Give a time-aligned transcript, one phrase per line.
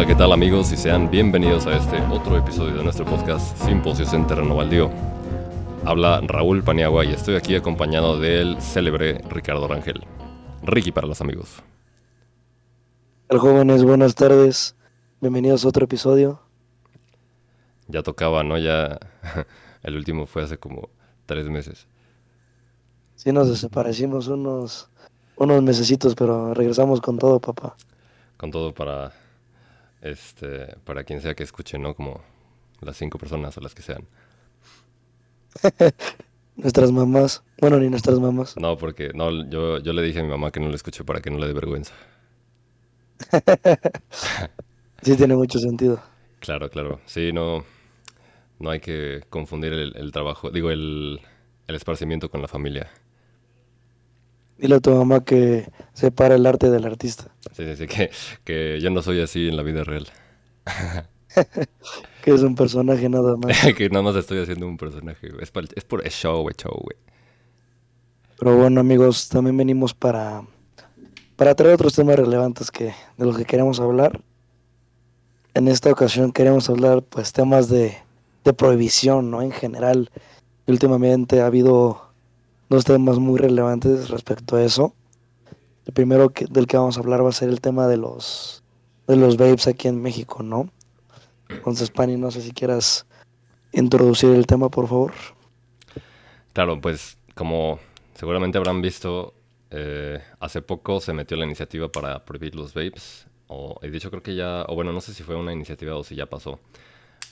[0.00, 0.72] Hola, ¿qué tal amigos?
[0.72, 4.90] Y sean bienvenidos a este otro episodio de nuestro podcast Simposios en Terreno Baldío.
[5.84, 10.06] Habla Raúl Paniagua y estoy aquí acompañado del célebre Ricardo Rangel.
[10.62, 11.62] Ricky para los amigos.
[13.28, 14.74] Hola jóvenes, buenas tardes.
[15.20, 16.40] Bienvenidos a otro episodio.
[17.86, 18.56] Ya tocaba, ¿no?
[18.56, 18.98] Ya
[19.82, 20.88] el último fue hace como
[21.26, 21.86] tres meses.
[23.16, 24.88] Sí, nos desaparecimos unos,
[25.36, 27.76] unos mesecitos, pero regresamos con todo, papá.
[28.38, 29.12] Con todo para
[30.02, 31.94] este para quien sea que escuche, ¿no?
[31.94, 32.22] Como
[32.80, 34.06] las cinco personas o las que sean.
[36.56, 37.42] nuestras mamás.
[37.60, 38.56] Bueno, ni nuestras mamás.
[38.56, 41.20] No, porque no, yo, yo le dije a mi mamá que no le escuche para
[41.20, 41.94] que no le dé vergüenza.
[45.02, 46.00] sí, tiene mucho sentido.
[46.40, 47.00] Claro, claro.
[47.06, 47.64] Sí, no,
[48.58, 51.20] no hay que confundir el, el trabajo, digo, el,
[51.66, 52.90] el esparcimiento con la familia.
[54.60, 57.32] Dile a tu mamá que separa el arte del artista.
[57.52, 58.10] Sí, sí, sí, que,
[58.44, 60.06] que yo no soy así en la vida real.
[62.22, 63.56] que es un personaje nada más.
[63.76, 65.28] que nada más estoy haciendo un personaje.
[65.40, 66.96] Es, por, es por show, güey, show, güey.
[68.38, 70.42] Pero bueno, amigos, también venimos para,
[71.36, 74.20] para traer otros temas relevantes que, de los que queremos hablar.
[75.54, 77.96] En esta ocasión queremos hablar, pues, temas de,
[78.44, 79.40] de prohibición, ¿no?
[79.40, 80.10] En general.
[80.66, 82.09] últimamente ha habido
[82.70, 84.94] dos temas muy relevantes respecto a eso.
[85.84, 88.62] El primero que, del que vamos a hablar va a ser el tema de los
[89.06, 90.70] de los vapes aquí en México, ¿no?
[91.48, 93.06] Entonces, Pani, no sé si quieras
[93.72, 95.12] introducir el tema, por favor.
[96.52, 97.80] Claro, pues como
[98.14, 99.34] seguramente habrán visto,
[99.70, 103.26] eh, hace poco se metió la iniciativa para prohibir los vapes.
[103.48, 106.04] O, he dicho, creo que ya, o bueno, no sé si fue una iniciativa o
[106.04, 106.60] si ya pasó.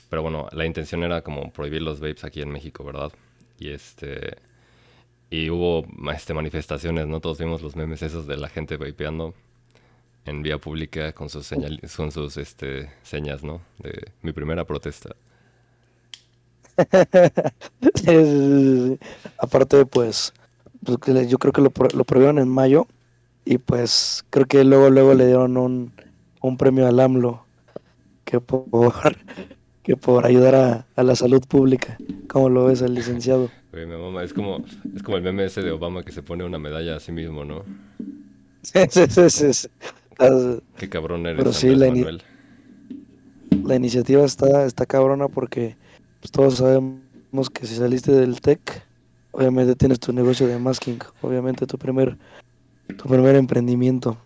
[0.09, 3.13] Pero bueno, la intención era como prohibir los vapes aquí en México, ¿verdad?
[3.57, 4.37] Y este,
[5.29, 7.19] y hubo este, manifestaciones, ¿no?
[7.19, 9.33] Todos vimos los memes esos de la gente vapeando
[10.25, 13.61] en vía pública con sus, señal, con sus este, señas, ¿no?
[13.79, 15.15] De mi primera protesta.
[19.37, 20.33] Aparte, pues,
[20.83, 22.87] pues yo creo que lo, lo prohibieron en mayo
[23.45, 25.91] y pues creo que luego luego le dieron un,
[26.41, 27.45] un premio al AMLO
[28.23, 28.93] que por,
[29.83, 31.97] que por ayudar a, la salud pública.
[32.27, 33.49] ¿Cómo lo ves el licenciado?
[33.71, 34.65] Es como,
[34.95, 37.45] es como el meme ese de Obama que se pone una medalla a sí mismo,
[37.45, 37.63] ¿no?
[38.63, 39.67] Sí, sí, sí, sí.
[40.77, 41.87] Qué cabrón eres, Pero sí, la,
[43.63, 45.77] la, iniciativa está, está cabrona porque
[46.19, 48.59] pues, todos sabemos que si saliste del tech,
[49.31, 52.17] obviamente tienes tu negocio de masking, obviamente tu primer,
[52.97, 54.17] tu primer emprendimiento.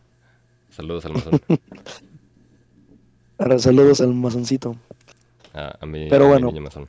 [0.72, 1.42] Saludos al mazón.
[3.38, 4.76] Ahora, saludos al mazoncito.
[5.53, 6.88] Ah, a mí, Pero a bueno, mi mazón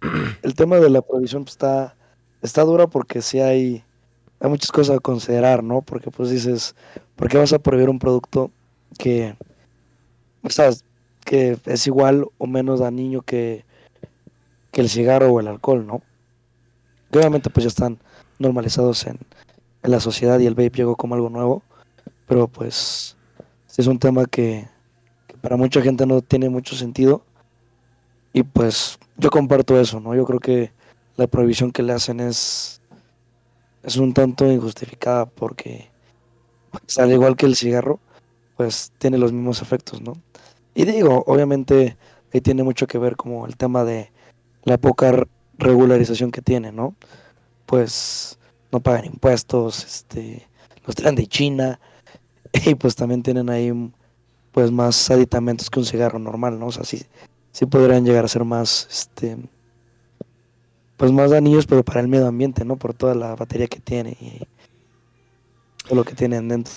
[0.42, 1.96] el tema de la provisión pues, está,
[2.42, 3.84] está dura porque sí hay,
[4.40, 5.82] hay muchas cosas a considerar, ¿no?
[5.82, 6.74] Porque pues dices,
[7.16, 8.50] ¿por qué vas a prohibir un producto
[8.98, 9.36] que,
[10.42, 10.70] o sea,
[11.24, 13.64] que es igual o menos dañino que,
[14.72, 16.02] que el cigarro o el alcohol, ¿no?
[17.10, 17.98] Que obviamente pues ya están
[18.38, 19.18] normalizados en,
[19.82, 21.62] en la sociedad y el vape llegó como algo nuevo,
[22.26, 23.16] pero pues
[23.76, 24.68] es un tema que,
[25.26, 27.22] que para mucha gente no tiene mucho sentido
[28.32, 30.14] y pues yo comparto eso, ¿no?
[30.14, 30.72] Yo creo que
[31.16, 32.80] la prohibición que le hacen es,
[33.82, 35.90] es un tanto injustificada porque,
[36.70, 38.00] pues, al igual que el cigarro,
[38.56, 40.14] pues tiene los mismos efectos, ¿no?
[40.74, 41.96] Y digo, obviamente
[42.32, 44.10] ahí tiene mucho que ver como el tema de
[44.64, 45.26] la poca
[45.58, 46.94] regularización que tiene, ¿no?
[47.66, 48.38] Pues
[48.72, 50.46] no pagan impuestos, este,
[50.84, 51.80] los traen de China
[52.66, 53.72] y pues también tienen ahí
[54.52, 56.66] pues más aditamentos que un cigarro normal, ¿no?
[56.66, 57.02] O sea, sí,
[57.56, 59.38] sí podrían llegar a ser más, este,
[60.98, 62.76] pues más dañinos, pero para el medio ambiente, ¿no?
[62.76, 64.42] Por toda la batería que tiene y
[65.84, 66.74] todo lo que tienen dentro.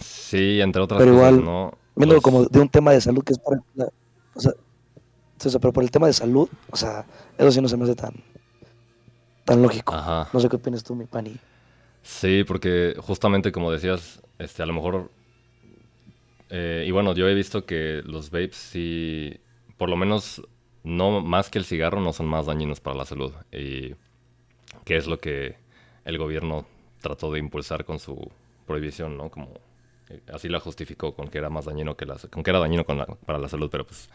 [0.00, 1.72] Sí, entre otras pero cosas, igual, ¿no?
[1.96, 3.88] Viendo Los- como de un tema de salud que es para, la-
[4.34, 4.52] o sea,
[5.44, 7.04] o sea, pero por el tema de salud, o sea,
[7.36, 8.12] eso sí no se me hace tan,
[9.44, 9.92] tan lógico.
[9.92, 10.28] Ajá.
[10.32, 11.36] No sé qué opinas tú, mi pani.
[12.04, 15.10] Sí, porque justamente como decías, este, a lo mejor,
[16.48, 19.36] eh, y bueno, yo he visto que los vapes sí,
[19.80, 20.42] por lo menos,
[20.84, 23.32] no más que el cigarro, no son más dañinos para la salud.
[23.50, 23.94] Y
[24.84, 25.56] que es lo que
[26.04, 26.66] el gobierno
[27.00, 28.30] trató de impulsar con su
[28.66, 29.30] prohibición, ¿no?
[29.30, 29.54] Como
[30.10, 32.84] eh, así la justificó con que era más dañino que la, con que era dañino
[32.84, 34.10] para la salud, pero pues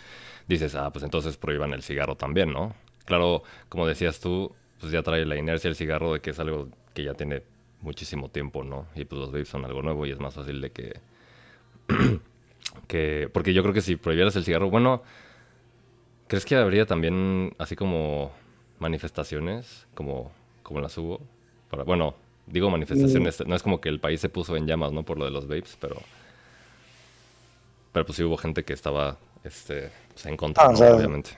[0.48, 2.76] dices, ah, pues entonces prohíban el cigarro también, ¿no?
[3.06, 6.70] Claro, como decías tú, pues ya trae la inercia el cigarro de que es algo
[6.94, 7.42] que ya tiene
[7.82, 8.86] muchísimo tiempo, ¿no?
[8.94, 11.00] Y pues los vapes son algo nuevo y es más fácil de que...
[12.88, 15.02] que porque yo creo que si prohibieras el cigarro, bueno,
[16.28, 18.32] ¿crees que habría también así como
[18.80, 20.32] manifestaciones como,
[20.64, 21.22] como las hubo?
[21.70, 22.16] Para, bueno,
[22.48, 25.04] digo manifestaciones, no es como que el país se puso en llamas, ¿no?
[25.04, 25.98] Por lo de los vapes, pero...
[27.92, 30.78] Pero pues sí hubo gente que estaba este, pues, en contra, Ah, o ¿no?
[30.78, 31.32] sea, obviamente.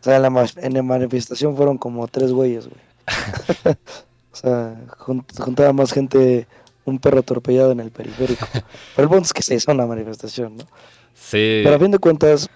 [0.00, 2.80] O sea, en la, ma- en la manifestación fueron como tres güeyes, güey.
[4.32, 6.46] o sea, jun- juntaba más gente,
[6.84, 8.46] un perro atropellado en el periférico.
[8.96, 10.64] Pero el punto es que se hizo una manifestación, ¿no?
[11.14, 12.48] Sí, Pero a fin de cuentas,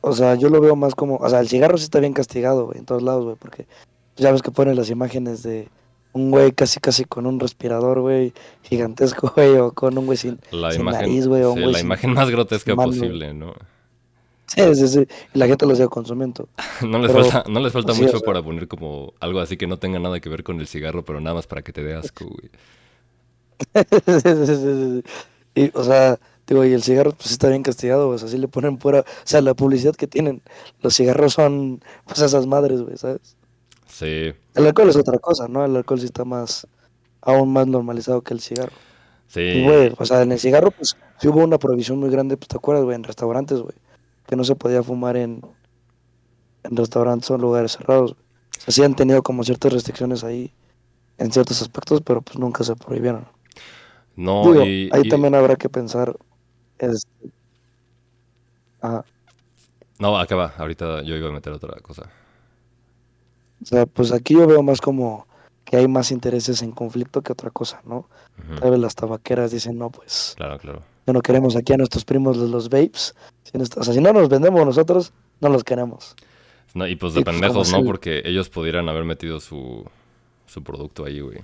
[0.00, 2.66] o sea, yo lo veo más como, o sea, el cigarro sí está bien castigado,
[2.66, 3.66] güey, en todos lados, güey, porque
[4.16, 5.68] ya ves que ponen las imágenes de
[6.12, 8.32] un güey casi casi con un respirador, güey,
[8.62, 11.60] gigantesco, güey, o con un güey sin, la sin imagen, nariz, güey, o un sí,
[11.62, 13.54] güey la sin imagen más grotesca posible, ¿no?
[14.46, 16.48] Sí, sí, sí, y la gente lo sigue consumiendo.
[16.86, 18.26] No les Pero, falta, no les falta pues o mucho sea.
[18.26, 21.20] para poner como algo así que no tenga nada que ver con el cigarro, pero
[21.20, 22.50] nada más para que te dé asco, güey.
[25.54, 28.36] Y, o sea, digo, y el cigarro pues está bien castigado, güey, o sea, sí
[28.36, 30.42] le ponen pura, o sea, la publicidad que tienen,
[30.82, 33.36] los cigarros son, pues esas madres, güey, ¿sabes?
[33.86, 35.64] Sí, El alcohol es otra cosa, ¿no?
[35.64, 36.66] El alcohol sí está más,
[37.22, 38.82] aún más normalizado que el cigarro.
[39.28, 39.40] sí.
[39.40, 42.48] Y, güey, o sea, en el cigarro, pues, sí hubo una prohibición muy grande, pues,
[42.48, 42.96] ¿te acuerdas, güey?
[42.96, 43.76] En restaurantes, güey,
[44.26, 45.40] que no se podía fumar en,
[46.64, 48.12] en restaurantes o en lugares cerrados.
[48.14, 48.24] güey.
[48.58, 50.52] O sea, sí han tenido como ciertas restricciones ahí,
[51.18, 53.26] en ciertos aspectos, pero pues nunca se prohibieron.
[54.16, 56.16] No, Digo, y, ahí y- también habrá que pensar,
[56.78, 57.30] este,
[58.80, 59.04] ajá,
[59.98, 60.54] No, acaba.
[60.58, 62.10] Ahorita yo iba a meter otra cosa.
[63.62, 65.26] o sea, pues aquí yo veo más como
[65.64, 68.08] que hay más intereses en conflicto que otra cosa, ¿no?
[68.38, 70.82] Ujú, Tal vez las tabaqueras dicen, no, pues, Claro, claro.
[71.06, 74.00] ya no queremos aquí a nuestros primos los, los vapes, si no o sea, si
[74.00, 76.14] no nos vendemos nosotros, no los queremos.
[76.74, 77.84] No, y pues de Y, pues, pendejos, es ¿no?
[77.84, 79.84] Porque ellos pudieran haber metido su,
[80.46, 81.38] su producto ahí, güey.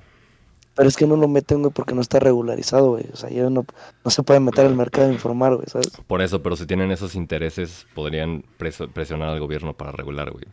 [0.74, 3.04] Pero es que no lo meten, güey, porque no está regularizado, güey.
[3.12, 3.66] O sea, ya no,
[4.04, 5.90] no se puede meter al mercado a informar, güey, ¿sabes?
[6.06, 10.46] Por eso, pero si tienen esos intereses, podrían preso- presionar al gobierno para regular, güey.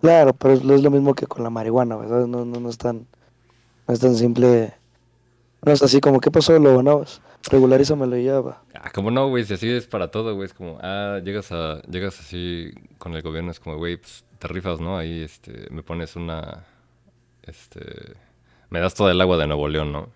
[0.00, 2.26] Claro, pero es, es lo mismo que con la marihuana, güey, ¿sabes?
[2.28, 3.06] No, no, no es tan,
[3.86, 4.72] no es tan simple.
[5.64, 6.82] No es así como, ¿qué pasó, lobo?
[6.82, 7.20] No, pues,
[7.50, 8.62] regularízamelo y ya, va.
[8.74, 11.82] Ah, como no, güey, si así es para todo, güey, es como, ah, llegas a,
[11.82, 14.96] llegas así con el gobierno, es como, güey, pues te rifas, ¿no?
[14.96, 16.64] Ahí, este, me pones una,
[17.44, 18.14] este,
[18.72, 20.08] me das toda el agua de Nuevo León, ¿no?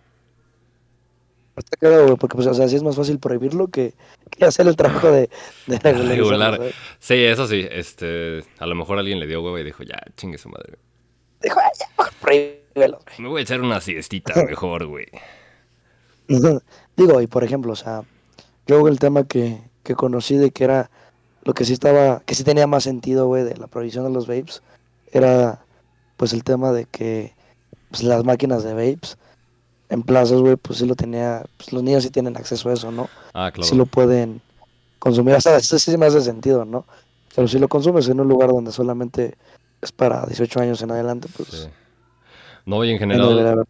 [1.56, 3.92] Está claro, güey, porque, pues, o sea, sí es más fácil prohibirlo que,
[4.30, 5.28] que hacer el trabajo de,
[5.66, 6.56] de Regular.
[6.56, 6.74] ¿sabes?
[6.98, 10.38] Sí, eso sí, este, a lo mejor alguien le dio huevo y dijo, ya, chingue
[10.38, 10.78] su madre.
[11.42, 13.16] Dijo, "Ay, ya, mejor prohíbelo, güey".
[13.18, 15.06] Me voy a echar una siestita mejor, güey.
[16.96, 18.04] Digo, y por ejemplo, o sea,
[18.66, 20.90] yo el tema que, que conocí de que era
[21.44, 24.26] lo que sí estaba, que sí tenía más sentido, güey, de la prohibición de los
[24.26, 24.62] vapes,
[25.12, 25.62] era
[26.16, 27.35] pues el tema de que
[27.90, 29.16] pues, las máquinas de vapes
[29.88, 32.90] en plazas, güey, pues sí lo tenía, pues los niños sí tienen acceso a eso,
[32.90, 33.08] ¿no?
[33.34, 33.68] Ah, claro.
[33.68, 34.40] Sí lo pueden
[34.98, 36.84] consumir, o sea, eso sí me hace sentido, ¿no?
[37.34, 39.36] Pero si lo consumes en un lugar donde solamente
[39.80, 41.68] es para 18 años en adelante, pues Sí.
[42.64, 43.64] No, y en general,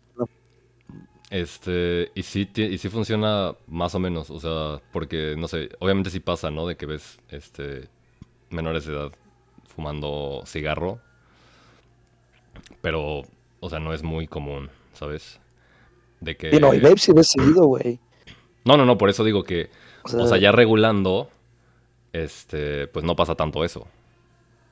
[1.29, 6.09] este, y sí, y sí funciona más o menos, o sea, porque, no sé, obviamente
[6.09, 6.67] sí pasa, ¿no?
[6.67, 7.89] De que ves, este,
[8.49, 9.13] menores de edad
[9.67, 10.99] fumando cigarro,
[12.81, 13.23] pero,
[13.67, 15.41] o sea, no es muy común, ¿sabes?
[16.21, 16.55] De que...
[16.55, 18.01] Y no, y vapes sí ves seguido, güey.
[18.65, 19.71] No, no, no, por eso digo que,
[20.03, 21.29] O sea, o sea, ya regulando,
[22.13, 23.87] este, pues no pasa tanto eso.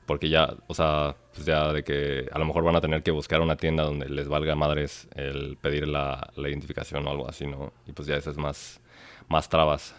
[0.05, 3.11] Porque ya, o sea, pues ya de que a lo mejor van a tener que
[3.11, 7.47] buscar una tienda donde les valga madres el pedir la, la identificación o algo así,
[7.47, 7.73] ¿no?
[7.87, 8.79] Y pues ya eso es más,
[9.27, 9.95] más trabas.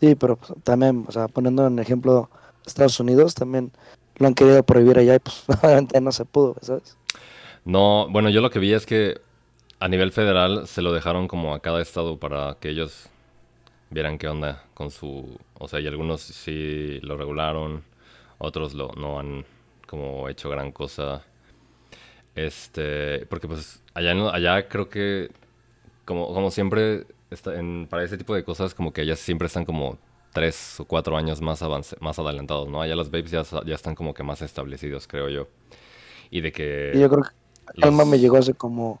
[0.00, 2.30] Sí, pero pues, también, o sea, poniendo en ejemplo
[2.66, 3.72] Estados Unidos, también
[4.16, 6.96] lo han querido prohibir allá y pues obviamente no se pudo, ¿sabes?
[7.64, 9.20] No, bueno, yo lo que vi es que
[9.78, 13.08] a nivel federal se lo dejaron como a cada estado para que ellos
[13.90, 15.38] vieran qué onda con su...
[15.58, 17.84] O sea, y algunos sí lo regularon,
[18.38, 19.44] otros lo, no han
[19.86, 21.24] como hecho gran cosa.
[22.34, 25.30] Este, porque pues allá, allá creo que
[26.04, 29.64] como, como siempre está en, para ese tipo de cosas como que allá siempre están
[29.64, 29.98] como
[30.32, 32.80] tres o cuatro años más avance, más adelantados, ¿no?
[32.82, 35.48] Allá los vapes ya, ya están como que más establecidos, creo yo.
[36.30, 36.92] Y de que...
[36.94, 37.41] Yo creo que
[37.74, 39.00] los- el mame llegó hace como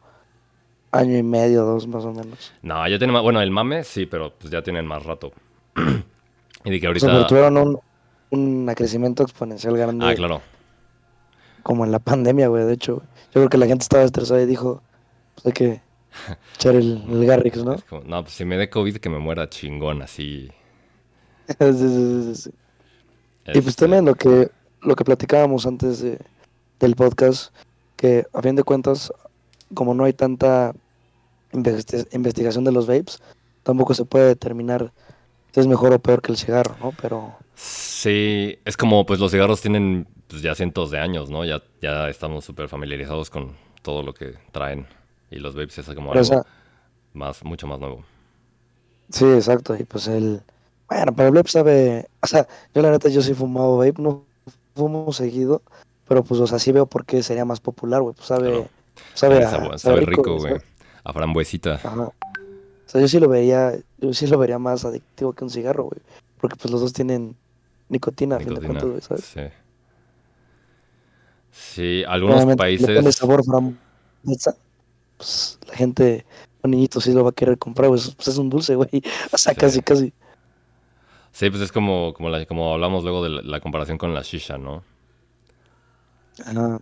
[0.90, 2.52] año y medio, dos más o menos.
[2.62, 3.22] No, ya tiene más.
[3.22, 5.32] Bueno, el mame sí, pero pues ya tienen más rato.
[6.64, 7.26] y de que O sea, pero ahorita.
[7.28, 7.80] tuvieron un,
[8.30, 10.42] un crecimiento exponencial grande Ah, claro.
[11.62, 13.02] como en la pandemia, güey, de hecho.
[13.26, 14.82] Yo creo que la gente estaba estresada y dijo,
[15.34, 15.80] pues hay que
[16.56, 17.76] echar el, el Garrix, ¿no?
[17.88, 20.50] Como, no, pues si me dé COVID, que me muera chingón, así.
[21.48, 22.50] Sí, sí, sí, sí, sí.
[23.48, 24.50] Y pues Este, también lo que,
[24.82, 26.18] lo que platicábamos antes de,
[26.78, 27.52] del podcast,
[28.02, 29.12] que a fin de cuentas,
[29.74, 30.74] como no hay tanta
[31.52, 33.22] investi- investigación de los vapes,
[33.62, 34.92] tampoco se puede determinar
[35.52, 36.92] si es mejor o peor que el cigarro, ¿no?
[37.00, 41.44] Pero Sí, es como, pues los cigarros tienen pues, ya cientos de años, ¿no?
[41.44, 44.86] Ya, ya estamos súper familiarizados con todo lo que traen.
[45.30, 46.24] Y los vapes es como o algo.
[46.24, 46.42] sea,
[47.14, 48.04] más, mucho más nuevo.
[49.10, 49.76] Sí, exacto.
[49.76, 50.42] Y pues el.
[50.88, 52.08] Bueno, pero el vape sabe.
[52.20, 54.24] O sea, yo la neta, yo sí he fumado vape, no
[54.74, 55.62] fumo seguido.
[56.08, 58.14] Pero pues, o sea, sí veo por qué sería más popular, güey.
[58.14, 58.68] Pues sabe.
[59.14, 60.54] Sabe, sabe, rico, güey.
[61.04, 61.74] A frambuesita.
[61.74, 62.02] Ajá.
[62.04, 62.14] O
[62.86, 63.74] sea, yo sí lo vería.
[63.98, 66.00] Yo sí lo vería más adictivo que un cigarro, güey.
[66.38, 67.36] Porque pues los dos tienen
[67.88, 69.24] nicotina, a fin de cuentas, güey, ¿sabes?
[69.24, 69.40] Sí.
[71.50, 72.88] Sí, algunos países.
[72.88, 74.56] Le sabor frambuesa.
[75.16, 76.24] Pues la gente
[76.62, 78.88] un niñito sí lo va a querer comprar, pues, pues es un dulce, güey.
[79.32, 80.12] O sea, casi, casi.
[81.32, 84.58] Sí, pues es como, como, la, como hablamos luego de la, comparación con la shisha,
[84.58, 84.84] ¿no?
[86.40, 86.80] Ajá.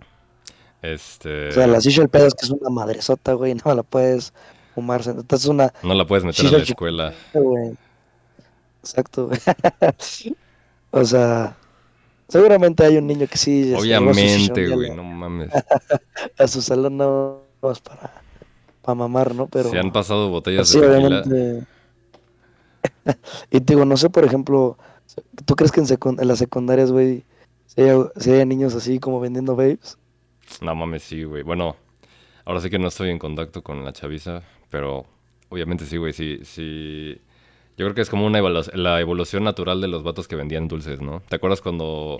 [0.82, 1.48] Este...
[1.48, 4.32] O sea, la shisha el pedo es que es una madresota, güey, no la puedes
[4.74, 5.10] fumarse.
[5.10, 5.72] Entonces una...
[5.82, 7.14] No la puedes meter a la escuela.
[7.34, 7.76] Güey.
[8.80, 9.40] Exacto, güey.
[10.90, 11.56] o sea,
[12.28, 13.74] seguramente hay un niño que sí...
[13.74, 15.50] Obviamente, güey, no mames.
[16.38, 18.20] a su salón no vas para
[18.82, 19.46] para mamar, ¿no?
[19.46, 21.66] Pero se han pasado botellas de tequila.
[23.50, 24.78] y te digo, no sé, por ejemplo,
[25.44, 27.24] ¿tú crees que en, las secundarias, güey,
[27.74, 29.98] si hay, niños así como vendiendo babes?
[30.60, 31.42] No mames, sí, güey.
[31.42, 31.76] Bueno,
[32.44, 35.06] ahora sí que no estoy en contacto con la chaviza, pero
[35.48, 37.20] obviamente sí, güey, sí, sí
[37.80, 38.42] yo creo que es como una
[38.74, 41.22] la evolución natural de los vatos que vendían dulces, ¿no?
[41.30, 42.18] ¿Te acuerdas cuando...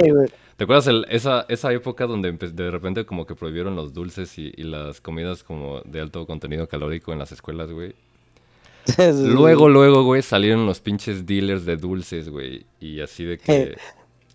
[0.57, 5.03] ¿Te acuerdas esa, esa época donde de repente como que prohibieron los dulces y, las
[5.03, 7.95] comidas como de alto contenido calórico en las escuelas, güey?
[8.97, 12.65] luego, luego, güey, salieron los pinches dealers de dulces, güey.
[12.81, 13.77] Y así de que...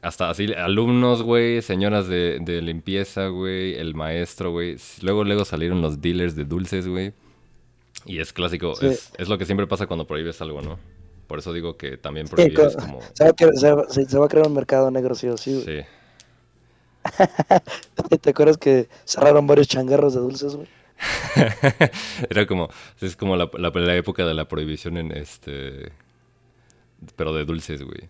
[0.06, 4.78] Hasta así, alumnos, güey, señoras de, limpieza, güey, el maestro, güey.
[5.02, 7.12] Luego, luego salieron los dealers de dulces, güey.
[8.06, 10.78] Y es clásico, es, es, lo que siempre pasa cuando prohíbes algo, ¿no?
[11.26, 13.00] Por eso digo que también prohibir como...
[13.14, 15.64] Se va, a, se, va, a crear un mercado negro, sí o sí.
[15.66, 15.82] Sí.
[18.22, 20.68] ¿Te acuerdas que cerraron varios changarros de dulces, güey?
[22.30, 22.70] Era como,
[23.02, 25.92] es como la, la, época de la prohibición en este,
[27.16, 28.08] pero de dulces, güey.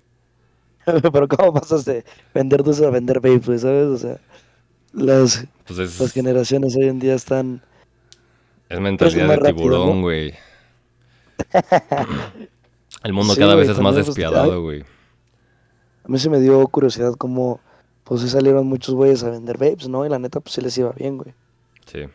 [1.11, 3.87] pero ¿cómo pasas de vender dulces a vender vape, güey, sabes?
[3.87, 4.19] O sea,
[4.93, 7.61] las, pues las generaciones hoy en día están...
[8.69, 10.33] Es mentalidad de tiburón, güey.
[13.03, 14.83] El mundo cada vez es más despiadado, güey.
[16.03, 17.59] A mí se me dio curiosidad cómo,
[18.03, 20.05] pues sí salieron muchos güeyes a vender vapes, ¿no?
[20.05, 21.33] Y la neta, pues sí les iba bien, güey.
[21.85, 22.05] Sí.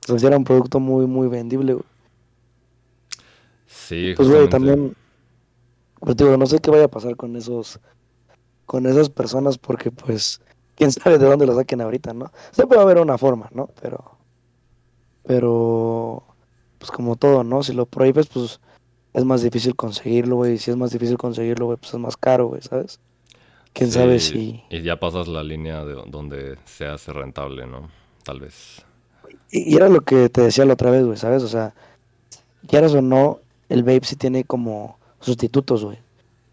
[0.00, 1.86] Sea, era un producto muy, muy vendible, güey.
[3.66, 4.94] Sí, Pues, güey, también,
[6.04, 7.80] pues digo, no sé qué vaya a pasar con esos,
[8.66, 10.40] con esas personas porque, pues,
[10.74, 12.30] quién sabe de dónde lo saquen ahorita, ¿no?
[12.50, 13.70] Se puede haber una forma, ¿no?
[13.80, 14.18] Pero,
[15.22, 16.24] pero,
[16.78, 17.62] pues como todo, ¿no?
[17.62, 18.60] Si lo prohíbes, pues
[19.14, 20.58] es más difícil conseguirlo, güey.
[20.58, 23.00] Si es más difícil conseguirlo, güey, pues es más caro, güey, ¿sabes?
[23.72, 24.62] Quién sabe si.
[24.70, 27.88] Y ya pasas la línea de donde se hace rentable, ¿no?
[28.22, 28.84] Tal vez.
[29.50, 31.42] Y, era lo que te decía la otra vez, güey, ¿sabes?
[31.42, 31.74] O sea,
[32.68, 35.98] quieras o no, el vape sí tiene como sustitutos, güey.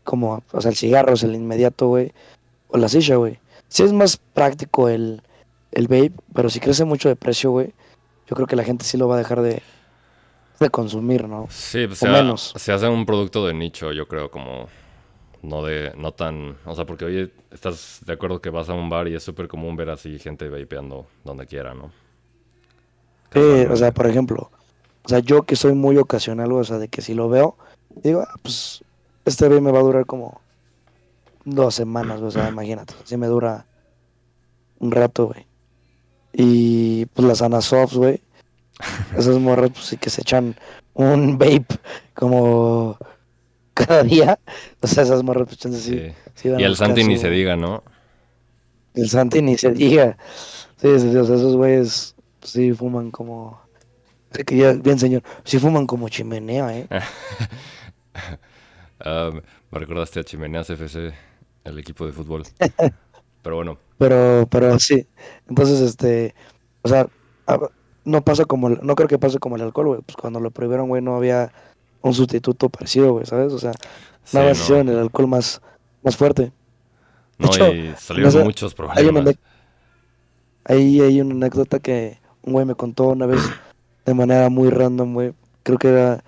[0.03, 2.11] Como, o sea, el cigarro es el inmediato, güey.
[2.69, 3.39] O la silla, güey.
[3.67, 5.21] Sí es más práctico el,
[5.71, 7.73] el vape, pero si crece mucho de precio, güey,
[8.27, 9.61] yo creo que la gente sí lo va a dejar de,
[10.59, 11.47] de consumir, ¿no?
[11.49, 12.53] Sí, pues se, menos.
[12.55, 14.67] se hace un producto de nicho, yo creo, como
[15.41, 18.89] no de no tan, o sea, porque hoy estás de acuerdo que vas a un
[18.89, 21.91] bar y es súper común ver así gente vapeando donde quiera, ¿no?
[23.33, 24.51] Sí, o sea, por ejemplo,
[25.03, 27.57] o sea, yo que soy muy ocasional, o sea, de que si lo veo,
[28.03, 28.83] digo, ah, pues
[29.25, 30.41] este vape me va a durar como
[31.45, 33.65] dos semanas, o sea, imagínate, si me dura
[34.79, 35.45] un rato, güey.
[36.33, 38.21] Y pues las Anasofts, güey,
[39.17, 40.55] esas morras, pues sí que se echan
[40.93, 41.65] un vape
[42.13, 42.97] como
[43.73, 44.39] cada día.
[44.81, 46.13] O sea, esas morras, pues así.
[46.43, 47.83] y el Santi ni se diga, ¿no?
[48.93, 50.17] El Santi ni se diga.
[50.77, 53.61] Sí, o sea, esos güeyes pues, sí fuman como.
[54.45, 55.23] que ya, bien, señor.
[55.43, 56.87] Sí fuman como chimenea, ¿eh?
[59.71, 61.13] Me recordaste a Chimeneas FC,
[61.63, 62.43] el equipo de fútbol.
[63.41, 63.77] pero bueno.
[63.97, 65.07] Pero, pero sí.
[65.47, 66.35] Entonces, este.
[66.83, 67.07] O sea,
[68.03, 70.01] no pasa como, no creo que pase como el alcohol, güey.
[70.01, 71.51] Pues cuando lo prohibieron, güey, no había
[72.01, 73.53] un sustituto parecido, güey, ¿sabes?
[73.53, 73.71] O sea,
[74.33, 75.61] nada más hicieron el alcohol más,
[76.03, 76.51] más fuerte.
[77.37, 79.35] no, y salieron muchos problemas.
[80.65, 83.41] ahí hay una anécdota que un güey me contó una vez
[84.05, 85.33] de manera muy random, güey.
[85.63, 86.23] Creo que era,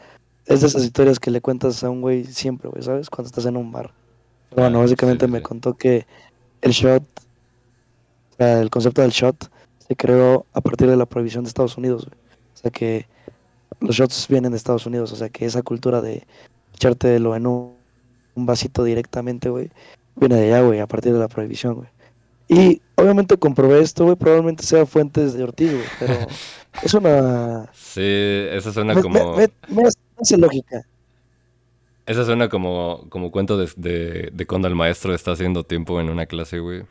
[0.46, 3.10] es de esas historias que le cuentas a un güey siempre, güey, ¿sabes?
[3.10, 3.92] Cuando estás en un bar.
[4.56, 6.06] bueno, básicamente me contó que
[6.62, 9.50] el shot, o sea, el concepto del shot
[9.88, 12.08] se creó a partir de la prohibición de Estados Unidos.
[12.08, 13.06] O sea que
[13.80, 15.12] los shots vienen de Estados Unidos.
[15.12, 16.26] O sea que esa cultura de
[16.74, 17.74] echártelo en un,
[18.36, 19.70] vasito directamente, güey,
[20.16, 21.90] viene de allá, güey, a partir de la prohibición, güey.
[22.50, 26.28] Y obviamente comprobé esto, güey, probablemente sea fuentes de Ortiz, güey, pero
[26.82, 27.70] Es una...
[27.74, 29.36] Sí, esa suena como...
[29.36, 29.50] Me,
[30.24, 30.82] hace lógica.
[32.06, 36.10] Esa suena como, como cuento de, de, de, cuando el maestro está haciendo tiempo en
[36.10, 36.84] una clase, güey.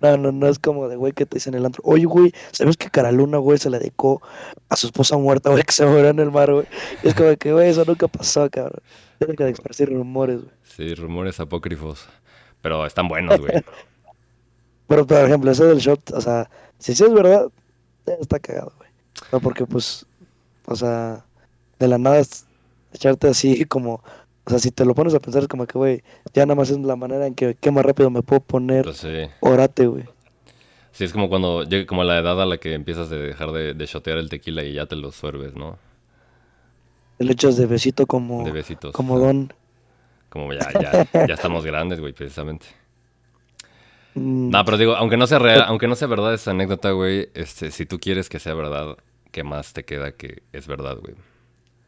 [0.00, 1.82] No, no, no es como de, güey, que te dicen en el antro.
[1.84, 4.22] Oye, güey, ¿sabes que Caraluna, güey, se la dedicó
[4.68, 6.66] a su esposa muerta, güey, que se murió en el mar, güey?
[7.02, 8.82] Y es como que, güey, eso nunca pasó, cabrón.
[9.18, 10.54] Tienen que esparcir rumores, güey.
[10.64, 12.06] Sí, rumores apócrifos.
[12.62, 13.52] Pero están buenos, güey.
[14.88, 17.48] Pero, por ejemplo, ese del shot, o sea, si sí es verdad,
[18.20, 18.90] está cagado, güey.
[19.32, 20.06] No, porque, pues,
[20.66, 21.24] o sea,
[21.84, 22.22] de la nada
[22.92, 24.02] echarte así como
[24.46, 26.02] o sea, si te lo pones a pensar, es como que, güey,
[26.34, 29.06] ya nada más es la manera en que qué más rápido me puedo poner pues
[29.40, 30.04] orate, güey.
[30.92, 33.72] Sí, es como cuando llega como la edad a la que empiezas a dejar de,
[33.72, 35.78] de shotear el tequila y ya te lo suerves, ¿no?
[37.18, 38.92] Le echas de besito como, de besitos.
[38.92, 39.52] como don.
[40.28, 42.66] Como ya, ya, ya estamos grandes, güey, precisamente.
[44.14, 44.50] Mm.
[44.50, 47.70] No, pero digo, aunque no sea real, aunque no sea verdad esa anécdota, güey, este,
[47.70, 48.96] si tú quieres que sea verdad,
[49.30, 51.14] ¿qué más te queda que es verdad, güey?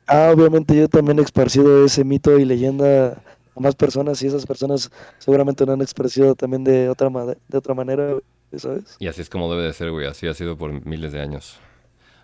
[0.07, 3.23] Ah, obviamente yo también he esparcido ese mito y leyenda
[3.57, 7.75] a más personas y esas personas seguramente lo han esparcido también de otra, de otra
[7.75, 8.17] manera,
[8.57, 8.97] ¿sabes?
[9.01, 10.07] Y así es como debe de ser, güey.
[10.07, 11.59] Así ha sido por miles de años.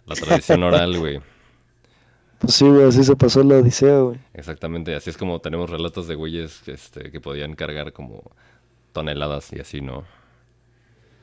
[0.06, 1.20] La tradición oral, güey.
[2.38, 4.18] Pues sí, güey, así se pasó la odisea, güey.
[4.34, 8.32] Exactamente, así es como tenemos relatos de güeyes este, que podían cargar como
[8.92, 10.04] toneladas y así, ¿no?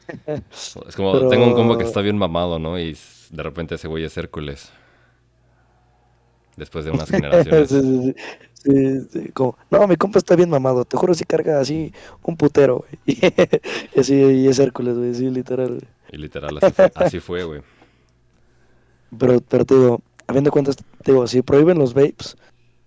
[0.87, 2.79] Es como, tengo un combo que está bien mamado, ¿no?
[2.79, 2.97] Y
[3.29, 4.71] de repente ese güey es Hércules
[6.59, 7.69] después de unas generaciones.
[8.53, 12.37] sí, sí, como, no, mi compa está bien mamado, te juro si carga así un
[12.37, 13.17] putero, güey.
[13.95, 15.81] y así y es Hércules, güey, sí, literal.
[16.11, 16.59] Y literal,
[16.95, 17.61] así fue, güey.
[19.17, 22.37] Pero, pero te digo, a fin de cuentas, te digo, si prohíben los vapes,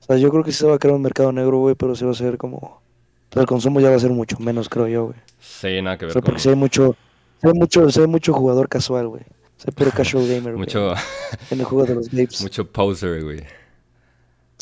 [0.00, 1.96] o sea, yo creo que sí se va a crear un mercado negro, güey, pero
[1.96, 2.82] sí va a ser como...
[3.32, 5.18] el consumo ya va a ser mucho menos, creo yo, güey.
[5.40, 6.96] Sí, nada que ver o sea, porque si hay mucho,
[7.40, 9.22] si hay mucho, si hay mucho jugador casual, güey.
[9.22, 10.92] O sea, puro casual gamer, Mucho...
[11.50, 12.42] En el juego de los vapes.
[12.42, 13.40] Mucho poser, güey.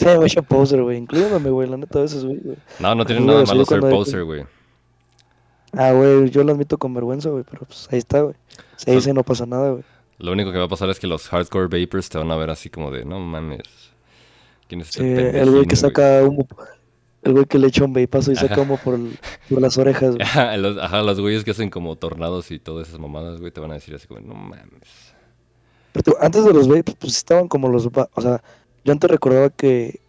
[0.00, 0.96] Sí, mucho poser, güey.
[0.96, 1.68] Incluyéndome, güey.
[1.68, 2.40] La neta, a veces, güey.
[2.78, 4.44] No, no tiene nada malo ser poser, güey.
[5.72, 8.34] Ah, güey, yo lo admito con vergüenza, güey, pero pues ahí está, güey.
[8.76, 9.84] Se dice no pasa nada, güey.
[10.18, 12.50] Lo único que va a pasar es que los hardcore vapers te van a ver
[12.50, 13.62] así como de, no mames.
[14.68, 16.46] ¿Quién es este sí, el güey que saca humo.
[17.22, 18.98] El güey que le echa un vapazo y saca humo por,
[19.48, 20.22] por las orejas, güey.
[20.22, 23.60] Ajá los, ajá, los güeyes que hacen como tornados y todas esas mamadas, güey, te
[23.60, 25.14] van a decir así como, no mames.
[25.92, 28.42] Pero antes de los vapes, pues estaban como los, o sea,
[28.84, 30.00] yo antes recordaba que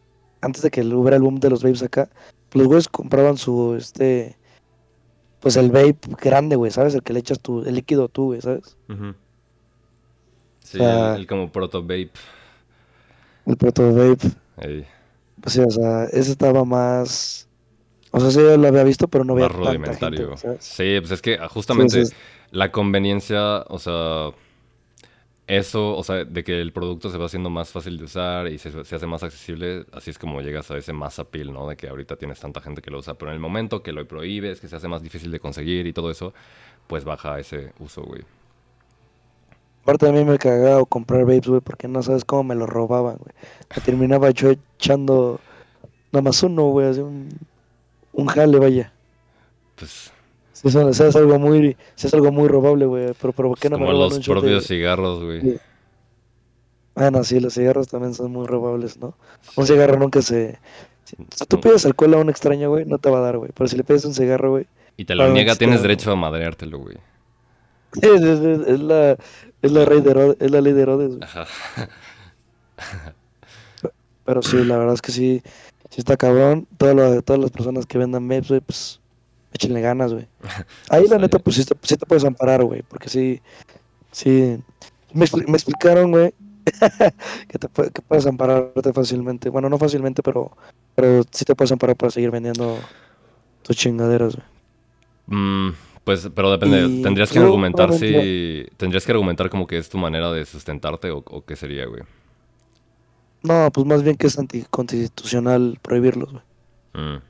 [0.41, 2.09] antes de que hubiera el boom de los vapes acá,
[2.53, 4.35] los güeyes compraban su, este,
[5.39, 6.95] pues el vape grande, güey, ¿sabes?
[6.95, 8.77] El que le echas tu, el líquido tú, güey, ¿sabes?
[10.59, 12.11] Sí, el, como proto vape.
[13.45, 14.31] El proto vape.
[14.55, 17.47] Pues sí, o sea, ese estaba más...
[18.11, 20.35] O sea, sí, yo lo había visto, pero no había Más rudimentario.
[20.59, 22.03] sí, pues es que justamente
[22.51, 24.31] la conveniencia, o sea
[25.57, 28.57] eso, o sea, de que el producto se va haciendo más fácil de usar y
[28.57, 31.67] se, hace más accesible, así es como llegas a ese más appeal, ¿no?
[31.67, 34.07] De que ahorita tienes tanta gente que lo usa, pero en el momento que lo
[34.07, 36.33] prohíbes, que se hace más difícil de conseguir y todo eso,
[36.87, 38.23] pues baja ese uso, güey.
[39.83, 42.65] Aparte a mí me he cagado comprar vapes, güey, porque no sabes cómo me lo
[42.65, 43.35] robaban, güey.
[43.75, 45.41] Me terminaba yo echando
[46.13, 47.27] nada más uno, güey, así un,
[48.13, 48.93] un jale, vaya.
[49.75, 50.10] Pues
[50.63, 53.13] Sí, es, algo muy, es algo muy robable, güey.
[53.19, 55.59] Pero, ¿por qué no Como los propios cigarros, güey.
[56.93, 59.15] Bueno, sí, los cigarros también son muy robables, ¿no?
[59.55, 60.59] Un cigarro nunca se...
[61.03, 61.15] Si
[61.47, 63.51] tú pides alcohol a un extraño, güey, no te va a dar, güey.
[63.55, 64.67] Pero si le pides un cigarro, güey...
[64.97, 66.97] Y te lo niega, tienes derecho a madreártelo, güey.
[67.93, 69.17] Sí, es, la,
[69.61, 71.23] es, la ley de Herodes, es la ley de Herodes, güey.
[71.23, 71.47] Ajá.
[74.25, 75.41] Pero sí, la verdad es que sí,
[75.89, 76.67] sí está cabrón.
[76.77, 79.00] Todas, todas las personas que vendan MEPS, güey, pues
[79.53, 80.27] échenle ganas, güey.
[80.89, 83.41] Ahí la neta, pues sí te, puedes amparar, güey, porque sí,
[84.11, 84.57] sí,
[85.13, 86.33] me, me explicaron, güey,
[87.47, 89.49] que, te, que puedes ampararte fácilmente.
[89.49, 90.51] Bueno, no fácilmente, pero,
[90.95, 92.77] pero sí te puedes amparar para seguir vendiendo
[93.63, 94.47] tus chingaderas, güey.
[95.27, 99.97] Mm, pues, pero depende, tendrías que argumentar si, tendrías que argumentar como que es tu
[99.97, 102.01] manera de sustentarte o, o qué sería, güey.
[103.43, 106.43] No, pues más bien que es anticonstitucional prohibirlos, güey.
[106.93, 107.21] Mm.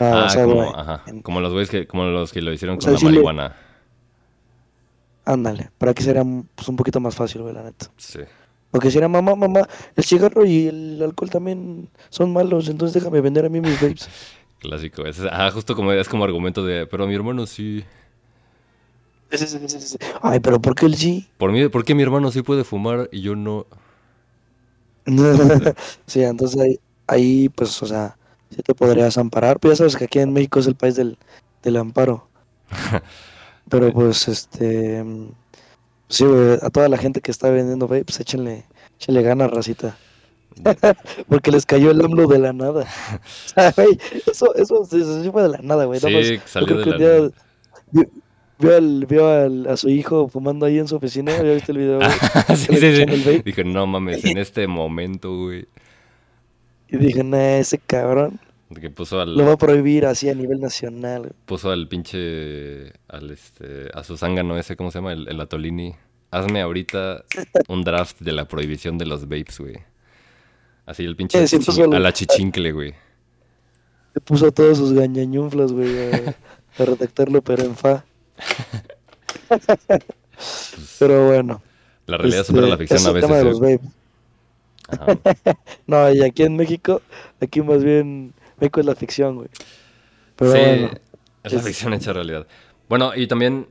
[0.00, 3.56] Ah, como, ajá, como los güeyes que, como los que lo hicieron con la marihuana.
[5.24, 7.86] Ándale, para que sería pues, un poquito más fácil, güey, la neta.
[7.96, 8.20] Sí.
[8.70, 13.20] Porque si era mamá, mamá, el cigarro y el alcohol también son malos, entonces déjame
[13.20, 14.08] vender a mí mis vapes.
[14.58, 17.84] Clásico, es, ajá, justo como es como argumento de, pero mi hermano sí.
[20.22, 21.28] Ay, pero ¿por qué él sí?
[21.36, 23.66] Por, mí, ¿Por qué mi hermano sí puede fumar y yo no?
[26.06, 28.17] sí, entonces ahí, ahí, pues, o sea,
[28.62, 29.58] te podrías amparar.
[29.60, 31.18] Pero ya sabes que aquí en México es el país del,
[31.62, 32.28] del amparo.
[33.68, 35.04] Pero pues, este.
[36.08, 38.64] Sí, güey, a toda la gente que está vendiendo vapes, échenle,
[38.98, 39.96] échenle ganas, racita.
[41.28, 42.86] Porque les cayó el AMLO de la nada.
[44.26, 46.00] eso, eso, sí fue de la nada, güey.
[46.00, 47.30] Sí, salió de la nada.
[48.60, 51.78] Vio, al, vio al, a su hijo fumando ahí en su oficina, ¿ya viste el
[51.78, 52.00] video?
[52.56, 53.42] sí, sí, sí.
[53.44, 55.68] Dije, no mames, en este momento, güey.
[56.88, 58.40] Y dije, nah, ese cabrón.
[58.74, 59.34] Que puso al...
[59.34, 61.32] Lo va a prohibir así a nivel nacional.
[61.46, 62.92] Puso al pinche.
[63.08, 65.14] Al este, a su zángano ese, ¿cómo se llama?
[65.14, 65.94] El, el Atolini.
[66.30, 67.24] Hazme ahorita
[67.68, 69.76] un draft de la prohibición de los vapes, güey.
[70.84, 71.38] Así el pinche.
[71.38, 72.94] a la chichincle, güey.
[74.14, 76.34] Le puso todos sus gañañunflas, güey, a,
[76.78, 78.04] redactarlo, pero en fa.
[80.98, 81.62] pero bueno.
[82.06, 83.28] La realidad supera la ficción a veces.
[83.28, 83.80] Tema de los ¿eh?
[85.86, 87.02] no, y aquí en México,
[87.40, 89.48] aquí más bien México es la ficción, güey.
[90.36, 90.90] Pero sí, bueno,
[91.42, 92.46] es la ficción hecha realidad.
[92.88, 93.68] Bueno, y también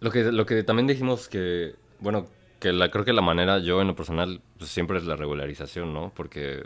[0.00, 2.26] lo que, lo que también dijimos que, bueno,
[2.58, 5.92] que la, creo que la manera, yo en lo personal, pues, siempre es la regularización,
[5.92, 6.12] ¿no?
[6.14, 6.64] Porque,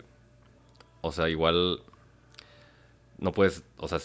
[1.01, 1.81] o sea, igual
[3.17, 3.99] no puedes, o sea,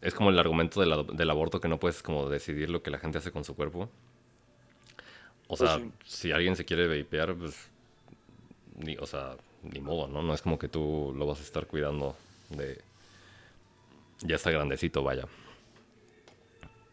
[0.00, 3.18] es, como el argumento del aborto que no puedes como decidir lo que la gente
[3.18, 3.88] hace con su cuerpo.
[5.48, 7.56] O sea, pues si alguien se quiere vapear, pues,
[8.76, 10.22] ni, o sea, ni modo, ¿no?
[10.22, 12.16] No es como que tú lo vas a estar cuidando
[12.50, 12.80] de...
[14.22, 15.26] Ya está grandecito, vaya.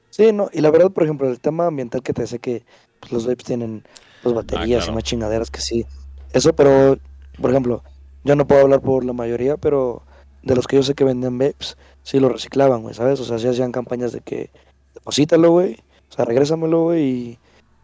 [0.09, 2.63] Sí, no, y la verdad, por ejemplo, el tema ambiental que te dice que
[2.99, 3.83] pues, los vapes tienen
[4.21, 5.85] pues, baterías y más chingaderas que sí.
[6.33, 6.97] Eso, pero,
[7.41, 7.83] por ejemplo,
[8.23, 10.03] yo no puedo hablar por la mayoría, pero
[10.43, 13.19] de los que yo sé que venden vapes, sí lo reciclaban, güey, ¿sabes?
[13.19, 14.51] O sea, sí hacían campañas de que
[14.93, 17.39] deposítalo, güey, o sea, regrésamelo, güey, y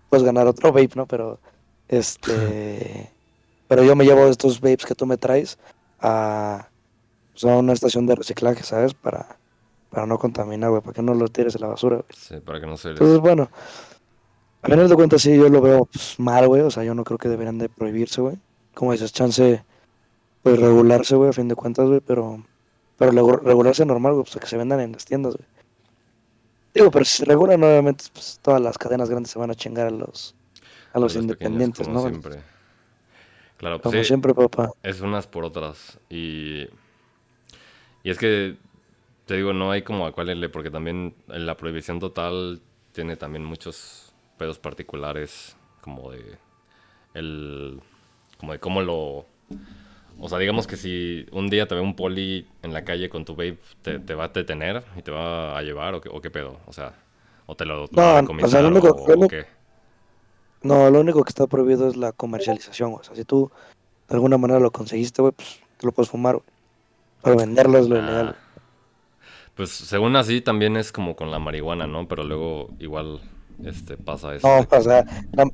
[0.09, 1.07] puedes ganar otro vape, ¿no?
[1.07, 1.39] Pero,
[1.87, 3.11] este...
[3.67, 5.57] pero yo me llevo estos vapes que tú me traes
[5.99, 6.69] a
[7.39, 8.93] pues, a una estación de reciclaje, ¿sabes?
[8.93, 9.37] Para,
[9.89, 12.07] para no contaminar, güey, para que no lo tires a la basura, güey.
[12.15, 12.89] Sí, para que no se...
[12.89, 13.49] Entonces, bueno,
[14.61, 17.03] a final de cuentas sí, yo lo veo pues, mal, güey, o sea, yo no
[17.03, 18.37] creo que deberían de prohibirse, güey.
[18.73, 19.63] Como dices, chance,
[20.43, 22.43] pues regularse, güey, a fin de cuentas, güey, pero,
[22.97, 25.47] pero regularse normal, güey, pues que se vendan en las tiendas, güey.
[26.73, 29.87] Digo, pero si se regulan, obviamente, pues todas las cadenas grandes se van a chingar
[29.87, 30.35] a los,
[30.93, 32.09] a los, independientes, como ¿no?
[32.09, 32.41] Siempre.
[33.57, 34.71] Claro, pues como siempre, papá.
[34.83, 35.99] Es unas por otras.
[36.09, 36.67] Y
[38.09, 38.57] y es que,
[39.27, 42.59] te digo, no hay como a cuál irle, porque también la prohibición total
[42.91, 46.39] tiene también muchos pedos particulares, como de
[47.13, 47.79] el
[48.39, 49.27] como de cómo lo
[50.19, 53.25] o sea digamos que si un día te ve un poli en la calle con
[53.25, 56.31] tu vape te, va a detener y te va a llevar o qué, o qué
[56.31, 56.93] pedo o sea
[57.45, 59.45] o te lo, no, va a o, sea, lo único, o, qué
[60.61, 63.51] no lo único que está prohibido es la comercialización o sea si tú
[64.07, 66.58] de alguna manera lo conseguiste güey pues te lo puedes fumar güey.
[67.21, 67.99] Para venderlo es lo ah.
[67.99, 68.35] ilegal.
[69.55, 72.07] Pues según así también es como con la marihuana, ¿no?
[72.07, 73.19] Pero luego igual
[73.65, 74.47] este pasa eso.
[74.47, 75.05] No, o sea,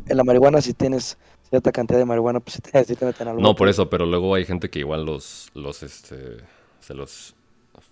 [0.08, 1.18] en la marihuana si tienes
[1.50, 2.62] cierta cantidad de marihuana, pues sí
[2.96, 3.42] te, meten algo.
[3.42, 6.38] No, por eso, pero luego hay gente que igual los, los, este,
[6.80, 7.36] se los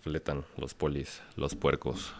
[0.01, 2.13] fletan, los polis, los puercos.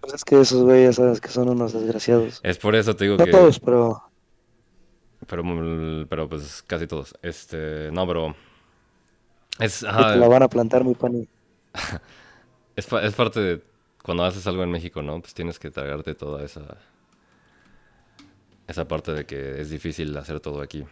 [0.00, 2.40] Pues es que esos güeyes, sabes que son unos desgraciados.
[2.42, 3.30] Es por eso te digo no que...
[3.30, 4.02] todos, pero...
[5.28, 5.44] Pero,
[6.08, 7.14] pero pues casi todos.
[7.22, 8.34] Este, no, pero
[9.58, 11.28] es, la van a plantar muy pan.
[12.76, 13.62] es, es parte de
[14.02, 15.20] cuando haces algo en México, ¿no?
[15.20, 16.78] Pues tienes que tragarte toda esa
[18.66, 20.84] esa parte de que es difícil hacer todo aquí.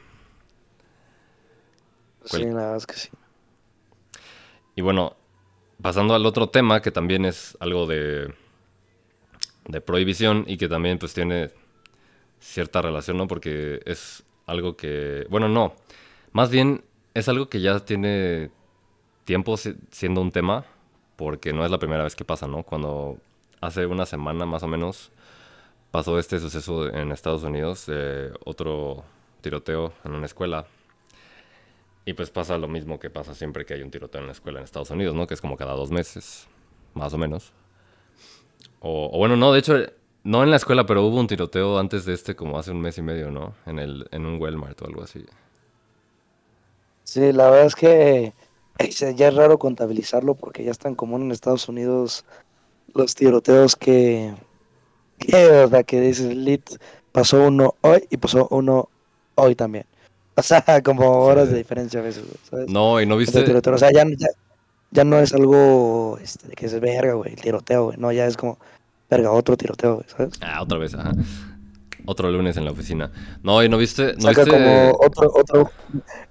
[2.24, 3.08] Sí, verdad es que sí.
[4.76, 5.16] Y bueno,
[5.80, 8.34] pasando al otro tema que también es algo de
[9.66, 11.50] de prohibición y que también pues tiene
[12.40, 13.28] cierta relación, ¿no?
[13.28, 15.74] Porque es algo que, bueno, no,
[16.32, 18.50] más bien es algo que ya tiene
[19.24, 20.64] tiempo siendo un tema,
[21.16, 22.62] porque no es la primera vez que pasa, ¿no?
[22.62, 23.18] Cuando
[23.60, 25.12] hace una semana más o menos
[25.90, 27.86] pasó este suceso en Estados Unidos,
[28.44, 29.04] otro
[29.40, 30.66] tiroteo en una escuela.
[32.06, 34.58] Y pues pasa lo mismo que pasa siempre que hay un tiroteo en la escuela
[34.58, 35.26] en Estados Unidos, ¿no?
[35.26, 36.48] Que es como cada dos meses,
[36.94, 37.52] más o menos.
[38.80, 39.76] O, bueno, no, de hecho,
[40.24, 42.96] no en la escuela, pero hubo un tiroteo antes de este como hace un mes
[42.98, 43.54] y medio, ¿no?
[43.66, 45.24] En, el, en un Walmart o algo así.
[47.10, 48.32] Sí, la verdad es que
[49.16, 52.24] ya es raro contabilizarlo porque ya están común en Estados Unidos
[52.94, 54.32] los tiroteos que,
[55.18, 56.70] que, o que dices, Lit,
[57.10, 58.90] pasó uno hoy y pasó uno
[59.34, 59.86] hoy también.
[60.36, 62.70] O sea, como horas de diferencia a veces, ¿sabes?
[62.70, 63.40] No, y no viste.
[63.40, 64.04] O sea, ya,
[64.92, 67.98] ya, no es algo este, que es verga, güey, el tiroteo, güey.
[67.98, 68.56] No, ya es como,
[69.10, 70.34] verga, otro tiroteo, güey, ¿sabes?
[70.40, 71.12] Ah, otra vez, ajá.
[72.10, 73.12] Otro lunes en la oficina.
[73.44, 74.14] No, y no viste.
[74.14, 75.70] ¿no Saca como otro, otro.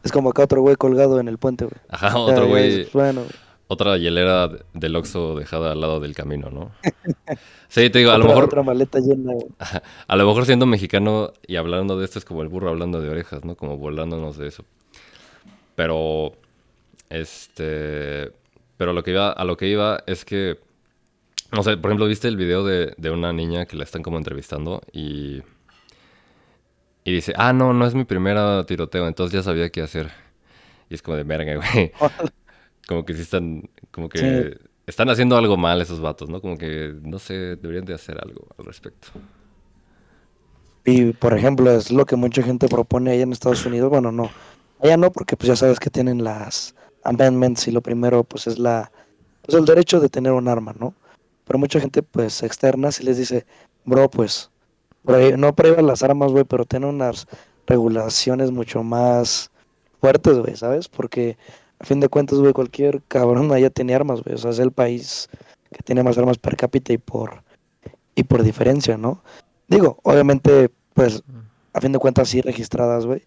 [0.04, 1.78] Es como acá otro güey colgado en el puente, güey.
[1.88, 2.90] Ajá, otro güey.
[2.92, 3.22] bueno.
[3.70, 6.72] otra hielera del Oxxo dejada al lado del camino, ¿no?
[7.70, 8.44] Sí, te digo, a lo mejor...
[8.44, 9.32] Otra maleta llena.
[10.08, 13.08] A lo mejor siendo mexicano y hablando de esto es como el burro hablando de
[13.08, 13.56] orejas, ¿no?
[13.56, 14.66] Como volándonos de eso.
[15.76, 16.34] Pero,
[17.10, 18.34] este...
[18.76, 20.60] Pero lo que iba, a lo que iba es que...
[21.54, 24.18] No sé, por ejemplo, ¿viste el video de, de una niña que la están como
[24.18, 25.42] entrevistando y...
[27.04, 30.12] Y dice, ah, no, no es mi primera tiroteo, entonces ya sabía qué hacer.
[30.90, 31.92] Y es como de verga, güey.
[32.88, 36.42] como que sí están, como que están haciendo algo mal esos vatos, ¿no?
[36.42, 39.10] Como que, no sé, deberían de hacer algo al respecto.
[40.86, 43.90] Y, por ejemplo, es lo que mucha gente propone allá en Estados Unidos.
[43.90, 44.30] Bueno, no.
[44.82, 48.58] Allá no, porque pues ya sabes que tienen las amendments y lo primero, pues es
[48.58, 48.92] la,
[49.44, 50.96] pues el derecho de tener un arma, ¿no?
[51.46, 53.46] Pero mucha gente, pues, externa, si les dice,
[53.86, 54.52] bro, pues,
[55.04, 57.28] no prohíban las armas, güey, pero tiene unas
[57.68, 59.52] regulaciones mucho más
[60.02, 60.88] fuertes, güey, ¿sabes?
[60.88, 61.38] Porque
[61.80, 64.36] a fin de cuentas, güey, cualquier cabrón allá tiene armas, güey.
[64.36, 65.30] O sea, es el país
[65.72, 67.44] que tiene más armas per cápita y por,
[68.16, 69.24] y por diferencia, ¿no?
[69.68, 71.24] Digo, obviamente, pues,
[71.74, 73.24] a fin de cuentas sí registradas, güey.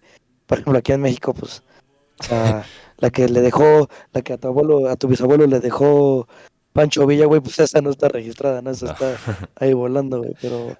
[0.46, 1.62] Por ejemplo, aquí en México, pues,
[2.18, 2.64] o sea,
[2.98, 6.26] la que le dejó, la que a tu abuelo, a tu bisabuelo le dejó
[6.72, 8.70] Pancho Villa, güey, pues esa no está registrada, ¿no?
[8.70, 9.16] Esa está
[9.56, 10.76] ahí volando, güey, pero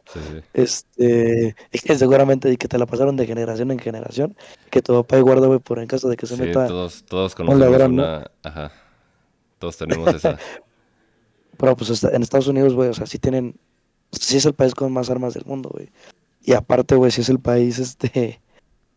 [0.55, 4.37] este, es que seguramente que te la pasaron de generación en generación,
[4.71, 6.67] que tu papá guarda, güey, por en caso de que se meta.
[6.67, 8.73] todos, todos conocemos una, ajá,
[9.59, 10.39] todos tenemos esa.
[11.59, 13.57] pero pues en Estados Unidos, güey, o sea, sí tienen,
[14.13, 15.91] sí es el país con más armas del mundo, güey.
[16.43, 18.41] Y aparte, güey, sí es el país, este,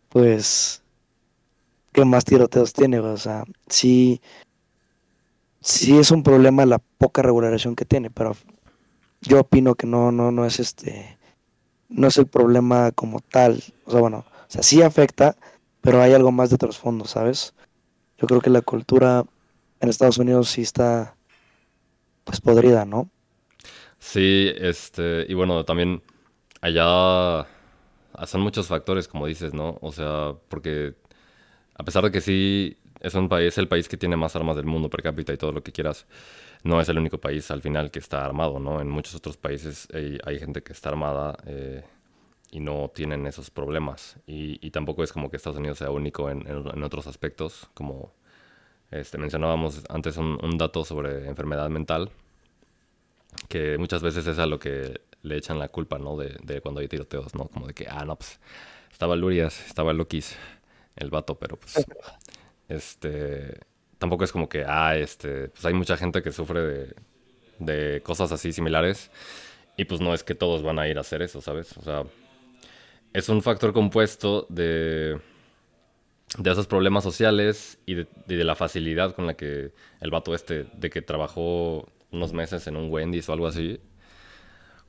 [0.09, 0.81] pues,
[1.91, 4.21] que más tiroteos tiene, güey, o sea, sí
[5.65, 8.33] sí es un problema la poca regulación que tiene, pero
[9.21, 11.17] yo opino que no, no, no es este,
[11.89, 13.63] no es el problema como tal.
[13.85, 15.35] O sea, bueno, o sea, sí afecta,
[15.81, 17.55] pero hay algo más de trasfondo, ¿sabes?
[18.19, 19.25] Yo creo que la cultura
[19.79, 21.15] en Estados Unidos sí está,
[22.23, 23.09] pues, podrida, ¿no?
[23.97, 26.03] Sí, este, y bueno, también
[26.61, 27.47] allá
[28.27, 29.79] son muchos factores, como dices, ¿no?
[29.81, 30.93] O sea, porque
[31.73, 34.65] a pesar de que sí es un país, el país que tiene más armas del
[34.65, 36.07] mundo per cápita y todo lo que quieras.
[36.63, 38.81] No es el único país al final que está armado, ¿no?
[38.81, 41.83] En muchos otros países hay, gente que está armada eh,
[42.49, 44.17] y no tienen esos problemas.
[44.25, 46.47] Y, tampoco es como que Estados Unidos sea único en,
[46.83, 48.11] otros aspectos, como
[48.89, 52.09] este, mencionábamos antes un, dato sobre enfermedad mental,
[53.47, 56.17] que muchas veces es a lo que le echan la culpa, ¿no?
[56.17, 57.45] De, de cuando hay tiroteos, ¿no?
[57.49, 58.39] Como de que, ah, no, pues
[58.91, 60.35] estaba Lurias, estaba Lokis,
[60.95, 61.85] el vato, pero pues
[62.69, 63.59] este,
[63.97, 66.95] tampoco es como que, ah, este, pues hay mucha gente que sufre de,
[67.59, 69.11] de cosas así similares
[69.77, 71.77] y pues no es que todos van a ir a hacer eso, ¿sabes?
[71.77, 72.03] O sea,
[73.13, 75.19] es un factor compuesto de,
[76.37, 80.89] de esos problemas sociales y de, la facilidad con la que el vato este, de
[80.89, 83.79] que trabajó unos meses en un Wendy's o algo así,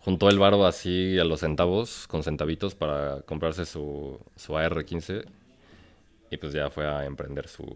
[0.00, 5.24] juntó el varo así a los centavos, con centavitos, para comprarse su, su AR-15
[6.30, 7.66] y pues ya fue a emprender su,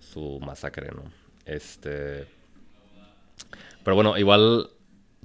[0.00, 1.04] su masacre, ¿no?
[1.44, 2.26] Este...
[3.82, 4.70] Pero bueno, igual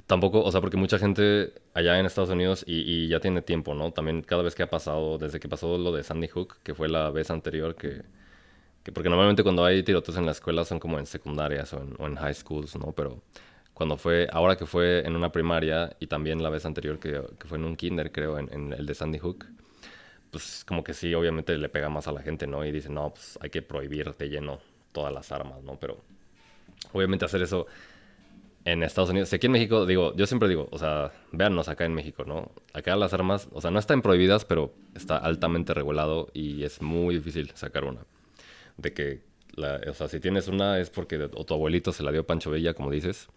[0.08, 3.92] tampoco, o sea, porque mucha gente allá en Estados Unidos y, ya tiene tiempo, ¿no?
[3.92, 6.90] También cada vez que ha pasado, desde que pasó lo de Sandy Hook, que fue
[6.90, 8.02] la vez anterior que...
[8.84, 12.16] que porque normalmente cuando hay tiroteos en la escuela son como en secundarias o en,
[12.16, 12.92] high schools, ¿no?
[12.94, 13.22] Pero
[13.74, 17.48] cuando fue, ahora que fue en una primaria y también la vez anterior que, que
[17.48, 19.46] fue en un kinder, creo, en, en el de Sandy Hook,
[20.32, 22.66] pues como que sí, obviamente le pega más a la gente, ¿no?
[22.66, 24.60] Y dice, no, pues hay que prohibir de lleno
[24.92, 25.78] todas las armas, ¿no?
[25.80, 25.98] Pero
[26.94, 27.68] obviamente hacer eso
[28.66, 31.94] en Estados Unidos, aquí en México, digo, yo siempre digo, o sea, véannos acá en
[31.94, 32.52] México, ¿no?
[32.74, 37.16] Acá las armas, o sea, no están prohibidas, pero está altamente regulado y es muy
[37.16, 38.02] difícil sacar una.
[38.78, 39.22] De que,
[39.56, 42.52] la, o sea, si tienes una es porque o tu abuelito se la dio Pancho
[42.52, 43.28] Bella, como dices,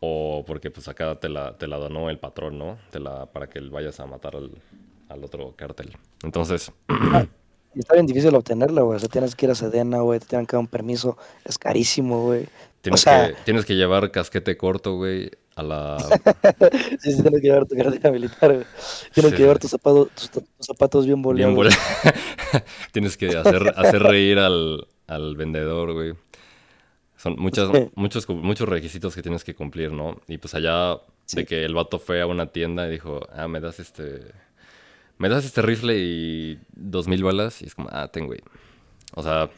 [0.00, 2.78] o porque pues acá te la, te la donó el patrón, ¿no?
[2.90, 4.50] Te la, para que vayas a matar al,
[5.08, 5.96] al otro cartel.
[6.22, 6.72] Entonces...
[7.76, 8.96] Y está bien difícil obtenerla, güey.
[8.96, 10.18] O sea, tienes que ir a Sedena, güey.
[10.18, 11.18] Te tienen que dar un permiso.
[11.44, 12.48] Es carísimo, güey.
[12.80, 15.98] Tienes, que, tienes que llevar casquete corto, güey, a la...
[17.00, 18.66] sí, sí, tienes que llevar tu cartera militar, güey.
[19.12, 21.54] Tienes que llevar tus zapatos, tus, zapatos bien boleados.
[21.54, 21.68] Bien
[22.92, 26.14] tienes que hacer, hacer reír al, al vendedor, güey.
[27.16, 30.20] Son muchas, muchos, muchos requisitos que tienes que cumplir, ¿no?
[30.28, 31.00] Y pues allá
[31.32, 34.32] de que el vato fue a una tienda y dijo, ah, me das este
[35.18, 38.40] me das este rifle y dos mil balas y es como, ah, tengo, güey.
[39.14, 39.50] O sea,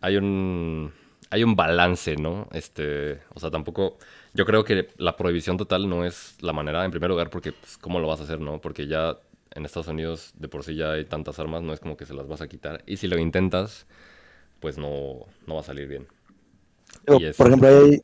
[0.00, 0.92] hay un
[1.30, 2.48] hay un balance, ¿no?
[2.52, 3.98] Este, o sea, tampoco
[4.32, 7.76] yo creo que la prohibición total no es la manera en primer lugar porque pues,
[7.78, 8.60] cómo lo vas a hacer, ¿no?
[8.60, 9.18] Porque ya
[9.54, 12.14] en Estados Unidos de por sí ya hay tantas armas, no es como que se
[12.14, 13.86] las vas a quitar y si lo intentas
[14.60, 16.06] pues no, no va a salir bien.
[17.04, 18.02] Por ejemplo, hay,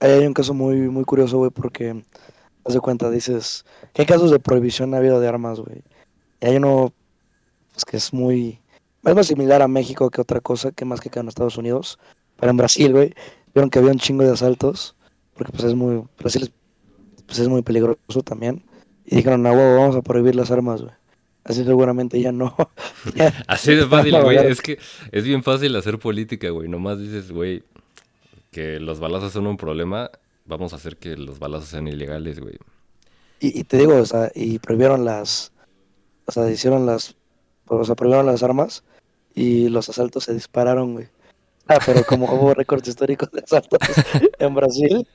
[0.00, 2.02] hay, un caso muy, muy curioso, güey, porque,
[2.64, 5.82] haz de cuenta, dices, ¿qué casos de prohibición ha habido de armas, güey?
[6.40, 6.92] Y hay uno
[7.72, 8.60] pues, que es muy,
[9.04, 11.98] es más similar a México que otra cosa, que más que acá en Estados Unidos,
[12.36, 13.14] pero en Brasil, güey,
[13.54, 14.94] vieron que había un chingo de asaltos,
[15.34, 16.52] porque pues es muy, Brasil es,
[17.26, 18.62] pues, es muy peligroso también,
[19.04, 20.94] y dijeron, no, vamos a prohibir las armas, güey.
[21.44, 22.54] Así seguramente ya no.
[23.46, 24.36] Así de fácil, güey.
[24.46, 24.78] es que
[25.10, 26.68] es bien fácil hacer política, güey.
[26.68, 27.64] Nomás dices, güey,
[28.50, 30.10] que los balazos son un problema.
[30.44, 32.58] Vamos a hacer que los balazos sean ilegales, güey.
[33.40, 35.52] Y, te digo, o sea, y prohibieron las.
[36.26, 37.16] O sea, hicieron las.
[37.66, 38.84] O sea, prohibieron las armas
[39.34, 41.08] y los asaltos se dispararon, güey.
[41.66, 43.80] Ah, pero como hubo récords históricos de asaltos
[44.38, 45.08] en Brasil,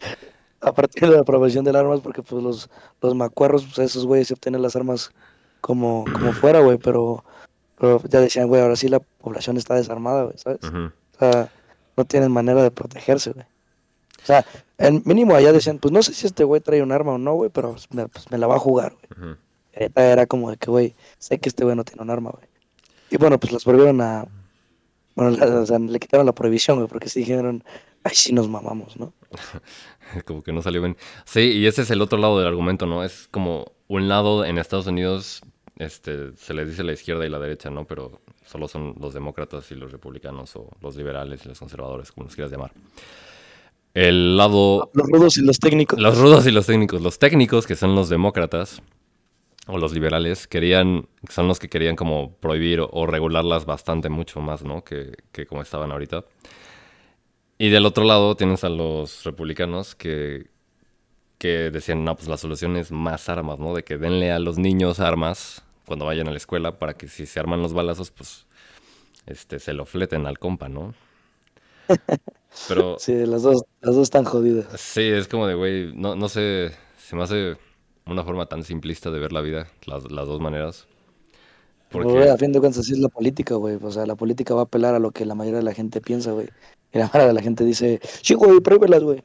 [0.61, 2.69] a partir de la aprobación de las armas, porque pues los,
[3.01, 5.11] los macuarros, pues esos güeyes se obtienen las armas
[5.61, 7.23] como, como fuera, güey, pero,
[7.77, 10.59] pero ya decían, güey, ahora sí la población está desarmada, güey, ¿sabes?
[10.63, 11.51] O sea,
[11.95, 13.45] no tienen manera de protegerse, güey.
[14.23, 14.45] O sea,
[14.77, 17.33] el mínimo allá decían, pues no sé si este güey trae un arma o no,
[17.33, 19.35] güey, pero pues me, pues, la va a jugar, güey.
[19.73, 22.47] Era como de que, güey, sé que este güey no tiene un arma, güey.
[23.09, 24.25] Y bueno, pues las volvieron a...
[25.15, 27.63] Bueno, o sea, le quitaron la prohibición, güey, porque sí dijeron,
[28.03, 29.13] ay, sí nos mamamos, ¿no?
[30.25, 30.97] como que no salió bien.
[31.25, 33.03] Sí, y ese es el otro lado del argumento, ¿no?
[33.03, 35.41] Es como un lado en Estados Unidos
[35.79, 37.85] este, se le dice la izquierda y la derecha, ¿no?
[37.85, 42.25] Pero solo son los demócratas y los republicanos o los liberales y los conservadores, como
[42.25, 42.71] los quieras llamar.
[43.97, 44.91] El lado...
[44.93, 45.99] Los rudos y los técnicos.
[45.99, 47.01] Los rudos y los técnicos.
[47.01, 48.83] Los técnicos, que son los demócratas
[49.65, 54.63] o los liberales, querían, son los que querían como prohibir o, regularlas bastante mucho más,
[54.63, 54.83] ¿no?
[54.83, 56.25] Que, que como estaban ahorita.
[57.57, 60.45] Y del otro lado tienes a los republicanos que,
[61.39, 63.73] que decían, no, pues la solución es más armas, ¿no?
[63.73, 67.25] De que denle a los niños armas cuando vayan a la escuela para que si
[67.25, 68.45] se arman los balazos, pues
[69.25, 70.93] este, se lo fleten al compa, ¿no?
[72.67, 72.97] Pero...
[72.99, 74.67] Sí, las dos, las dos están jodidas.
[74.79, 77.57] Sí, es como de, güey, no, no sé, se me hace
[78.05, 80.87] una forma tan simplista de ver la vida, las, dos maneras.
[81.89, 82.29] Porque...
[82.29, 83.77] a fin de cuentas, así es la política, güey.
[83.81, 86.01] O sea, la política va a apelar a lo que la mayoría de la gente
[86.01, 86.49] piensa, güey.
[86.93, 89.23] Y la mayoría de la gente dice, sí, güey, prohíbelas, güey.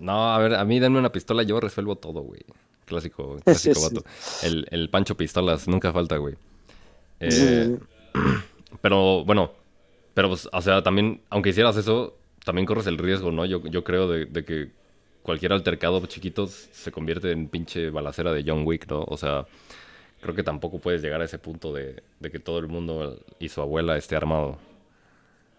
[0.00, 2.42] no, a ver, a mí denme una pistola, yo resuelvo todo, güey.
[2.84, 4.04] Clásico, clásico vato.
[4.42, 6.34] El, el, Pancho Pistolas, nunca falta, güey.
[7.20, 7.78] Eh,
[8.80, 9.52] pero bueno,
[10.14, 13.44] pero pues, o sea, también, aunque hicieras eso, también corres el riesgo, ¿no?
[13.44, 14.70] Yo, yo creo de, que
[15.22, 19.04] cualquier altercado chiquito se convierte en pinche balacera de John Wick, ¿no?
[19.08, 19.46] O sea,
[20.20, 23.48] creo que tampoco puedes llegar a ese punto de, de que todo el mundo y
[23.48, 24.58] su abuela esté armado.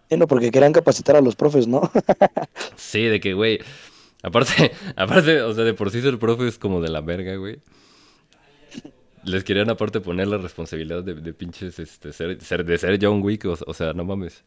[0.08, 1.90] Sí, no, porque querían capacitar a los profes, ¿no?
[2.76, 3.60] sí, de que, güey,
[4.26, 7.60] Aparte, aparte, o sea, de por sí ser profe es como de la verga, güey.
[9.26, 13.44] Les querían aparte poner la responsabilidad de, de pinches, este, ser, de ser John Wick,
[13.44, 14.44] o, sea, no mames.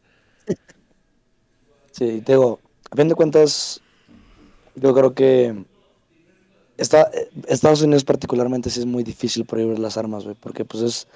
[1.92, 3.82] Sí, te digo, a fin de cuentas,
[4.76, 5.64] yo creo que
[6.78, 7.10] está,
[7.46, 11.08] Estados Unidos particularmente sí es muy difícil prohibir las armas, güey, porque pues es,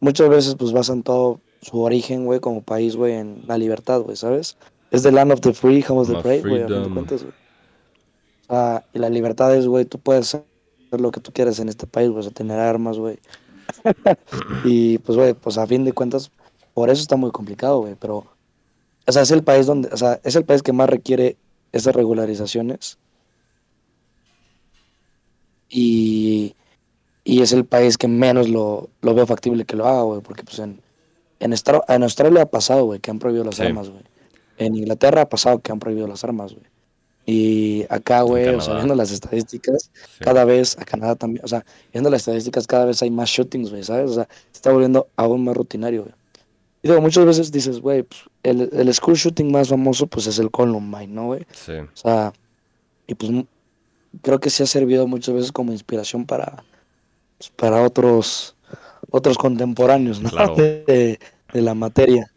[0.00, 4.16] muchas veces pues basan todo su origen, güey, como país, güey, en la libertad, güey,
[4.16, 4.56] ¿sabes?
[4.90, 7.22] Es the land of the free, house of the brave, güey, a fin de cuentas,
[7.22, 7.34] güey.
[8.48, 10.36] Ah, y la libertad es, güey, tú puedes
[10.96, 13.18] hacer lo que tú quieras en este país, güey, tener armas, güey.
[14.64, 16.30] y pues, güey, pues a fin de cuentas,
[16.74, 18.26] por eso está muy complicado, güey, pero,
[19.06, 21.36] o sea, es el país donde, o sea, es el país que más requiere
[21.72, 22.98] esas regularizaciones.
[25.68, 26.54] Y,
[27.24, 30.44] y es el país que menos lo, lo veo factible que lo haga, güey, porque
[30.44, 30.80] pues en,
[31.40, 34.02] en, en Australia ha pasado, güey, que han prohibido las armas, güey.
[34.58, 36.64] En Inglaterra ha pasado que han prohibido las armas, güey.
[37.28, 41.64] Y acá, güey, o sea, viendo las estadísticas, cada vez, a Canadá también, o sea,
[41.92, 44.12] viendo las estadísticas, cada vez hay más shootings, güey, ¿sabes?
[44.12, 46.14] O sea, se está volviendo aún más rutinario, güey.
[46.82, 50.38] Y digo, muchas veces dices, güey, pues, el, el school shooting más famoso, pues es
[50.38, 51.44] el Columbine, ¿no, güey?
[51.50, 51.72] Sí.
[51.72, 52.32] O sea,
[53.08, 53.32] y pues
[54.22, 56.62] creo que sí ha servido muchas veces como inspiración para,
[57.38, 58.54] pues, para otros,
[59.10, 60.30] otros contemporáneos, ¿no?
[60.30, 60.54] Claro.
[60.56, 61.18] de
[61.52, 62.30] la materia.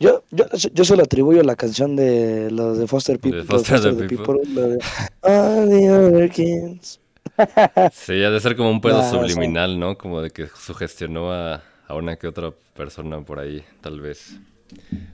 [0.00, 3.40] Yo, yo, yo se lo atribuyo a la canción de los de Foster People.
[3.40, 4.40] De Foster, the People.
[4.44, 4.78] de,
[5.22, 7.00] All the other kids.
[7.92, 9.96] sí, ha de ser como un pedo subliminal, ¿no?
[9.98, 14.38] Como de que sugestionó a, a, una que otra persona por ahí, tal vez.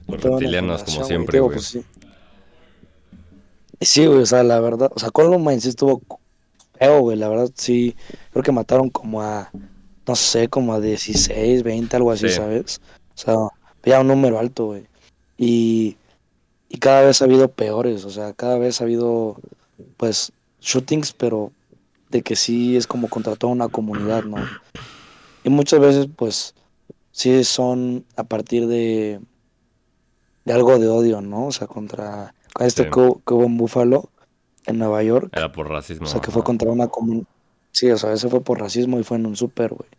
[0.07, 1.55] Los reptilianos, como siempre, güey.
[1.55, 1.83] Pues, sí.
[3.81, 6.01] sí, güey, o sea, la verdad, o sea, Columbine sí estuvo
[6.77, 7.95] feo, güey, la verdad, sí.
[8.31, 9.51] Creo que mataron como a,
[10.07, 12.81] no sé, como a 16, 20, algo así, ¿sabes?
[13.15, 13.35] O sea
[13.83, 14.85] ya un número alto, güey.
[15.37, 15.97] Y,
[16.69, 19.37] y cada vez ha habido peores, o sea, cada vez ha habido,
[19.97, 20.31] pues,
[20.61, 21.51] shootings, pero
[22.09, 24.37] de que sí es como contra toda una comunidad, ¿no?
[25.43, 26.55] Y muchas veces, pues,
[27.11, 29.19] sí son a partir de,
[30.45, 31.47] de algo de odio, ¿no?
[31.47, 34.09] O sea, contra, este que, hubo en Buffalo,
[34.65, 35.29] en Nueva York.
[35.33, 36.05] Era por racismo.
[36.05, 37.27] O sea, que fue contra una comunidad.
[37.71, 39.89] Sí, o sea, ese fue por racismo y fue en un súper, güey.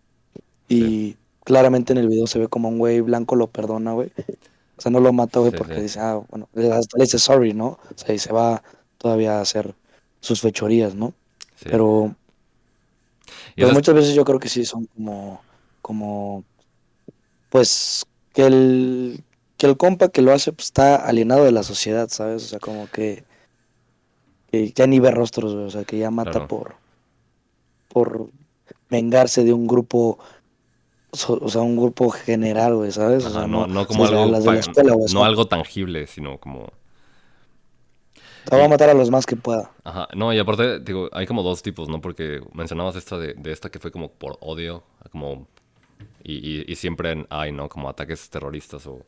[0.68, 4.10] Y claramente en el video se ve como un güey blanco lo perdona, güey.
[4.76, 7.66] O sea, no lo mata, güey, porque dice, ah, bueno, hasta le dice sorry, ¿no?
[7.66, 8.62] O sea, y se va
[8.98, 9.72] todavía a hacer
[10.20, 11.14] sus fechorías, ¿no?
[11.62, 12.16] Pero,
[13.54, 15.40] pero muchas veces yo creo que sí son como,
[15.80, 16.44] como,
[17.50, 19.22] pues, que el,
[19.56, 22.42] que el compa que lo hace pues, está alienado de la sociedad, ¿sabes?
[22.42, 23.22] O sea, como que,
[24.50, 26.74] que ya ni ve rostros, güey, o sea, que ya mata por,
[27.88, 28.28] por
[28.90, 30.18] vengarse de un grupo
[31.28, 33.24] o sea, un grupo general, güey, ¿sabes?
[33.24, 34.26] O sea, no, no, como algo,
[35.12, 36.68] no algo tangible, sino como...
[38.44, 39.70] Te va a matar a los más que pueda.
[39.84, 42.02] Ajá, no, y aparte, digo, hay como dos tipos, ¿no?
[42.02, 45.46] Porque mencionabas esta de, esta que fue como por odio, como...
[46.22, 47.68] Y, y, siempre hay, ¿no?
[47.68, 49.04] Como ataques terroristas o,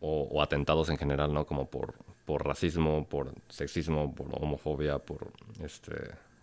[0.00, 1.46] o, atentados en general, ¿no?
[1.46, 1.94] Como por,
[2.24, 5.32] por racismo, por sexismo, por homofobia, por
[5.62, 5.94] este,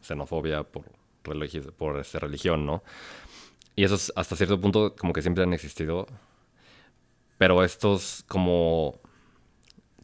[0.02, 0.86] xenofobia, por,
[1.78, 2.84] por este, religión, ¿no?
[3.78, 6.08] Y esos hasta cierto punto como que siempre han existido.
[7.38, 9.00] Pero estos como,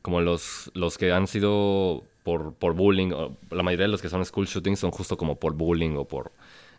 [0.03, 3.11] como los, los que han sido por, por bullying,
[3.49, 6.31] la mayoría de los que son school shootings son justo como por bullying o por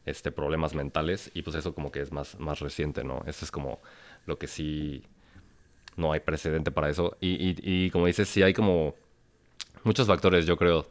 [0.07, 1.32] este, problemas mentales.
[1.34, 3.24] Y pues eso como que es más, más reciente, ¿no?
[3.26, 3.80] Eso es como
[4.26, 5.03] lo que sí
[5.97, 7.16] no hay precedente para eso.
[7.20, 8.95] Y, y, y como dices, sí hay como
[9.82, 10.86] muchos factores, yo creo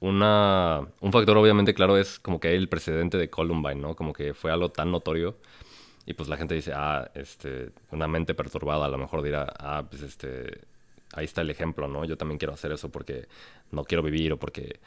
[0.00, 3.96] una, un factor obviamente claro es como que el precedente de Columbine, ¿no?
[3.96, 5.36] Como que fue algo tan notorio
[6.06, 9.84] y pues la gente dice, ah, este, una mente perturbada a lo mejor dirá, ah,
[9.88, 10.60] pues este,
[11.12, 12.04] ahí está el ejemplo, ¿no?
[12.04, 13.28] Yo también quiero hacer eso porque
[13.70, 14.80] no quiero vivir o porque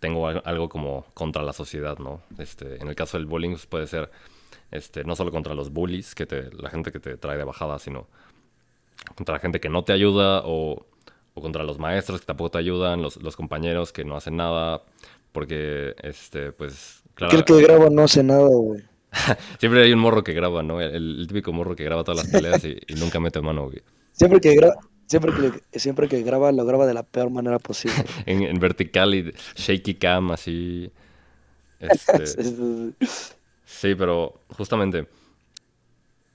[0.00, 2.22] tengo algo como contra la sociedad, ¿no?
[2.38, 4.10] Este, en el caso del bullying pues, puede ser
[4.70, 7.78] este, no solo contra los bullies, que te, la gente que te trae de bajada,
[7.78, 8.06] sino
[9.14, 10.86] contra la gente que no te ayuda o
[11.40, 14.82] o contra los maestros que tampoco te ayudan, los, los compañeros que no hacen nada,
[15.32, 17.36] porque, este, pues, claro.
[17.36, 18.82] el que graba no hace nada, güey.
[19.58, 20.80] Siempre hay un morro que graba, ¿no?
[20.80, 23.82] El, típico morro que graba todas las peleas y, nunca mete mano, güey.
[24.12, 24.74] Siempre que graba.
[25.06, 27.96] Siempre que, siempre que graba, lo graba de la peor manera posible.
[28.26, 30.90] en, vertical y shaky cam, así.
[31.80, 32.26] Este...
[33.64, 35.06] sí, pero justamente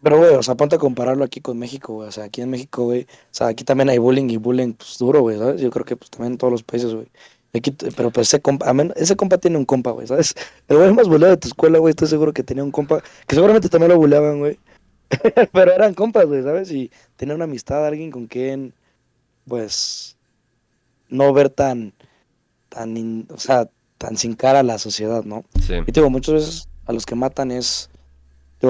[0.02, 2.10] pero, güey, o sea, ponte a compararlo aquí con México, güey.
[2.10, 4.98] O sea, aquí en México, güey, o sea, aquí también hay bullying y bullying, pues,
[5.00, 5.62] duro, güey, ¿sabes?
[5.62, 7.08] Yo creo que, pues, también en todos los países, güey.
[7.54, 10.36] Aquí, pero, pues, ese compa, ese compa tiene un compa, güey, ¿sabes?
[10.68, 13.36] El güey más buleado de tu escuela, güey, estoy seguro que tenía un compa, que
[13.36, 14.60] seguramente también lo buleaban, güey.
[15.54, 16.72] pero eran compas, güey, ¿sabes?
[16.72, 18.74] Y tenía una amistad, alguien con quien,
[19.48, 20.18] pues,
[21.10, 21.94] no ver tan,
[22.70, 25.46] tan, o sea, tan sin cara a la sociedad, ¿no?
[25.66, 25.76] Sí.
[25.88, 27.90] Y digo, muchas veces a los que matan es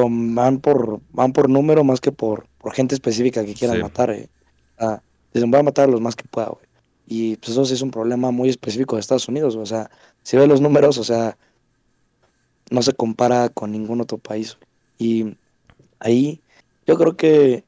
[0.04, 4.10] van por, van por número más que por, por gente específica que quieran matar.
[4.12, 4.30] Eh.
[5.34, 6.66] dicen, voy a matar a los más que pueda, güey.
[7.08, 9.56] Y pues eso sí es un problema muy específico de Estados Unidos.
[9.56, 9.90] O sea,
[10.24, 11.38] si ves los números, o sea,
[12.72, 14.58] no se compara con ningún otro país.
[14.98, 15.38] Y
[16.00, 16.42] ahí
[16.88, 17.64] yo creo que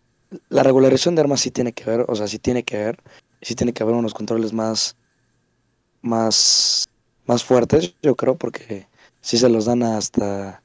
[0.49, 2.99] la regularización de armas sí tiene que ver, o sea, sí tiene que ver,
[3.41, 4.95] sí tiene que haber unos controles más,
[6.01, 6.85] más,
[7.25, 8.87] más fuertes, yo creo, porque
[9.21, 10.61] sí se los dan hasta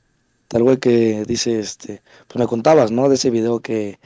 [0.53, 3.09] Tal güey que dice, este, pues me contabas, ¿no?
[3.09, 3.99] De ese video que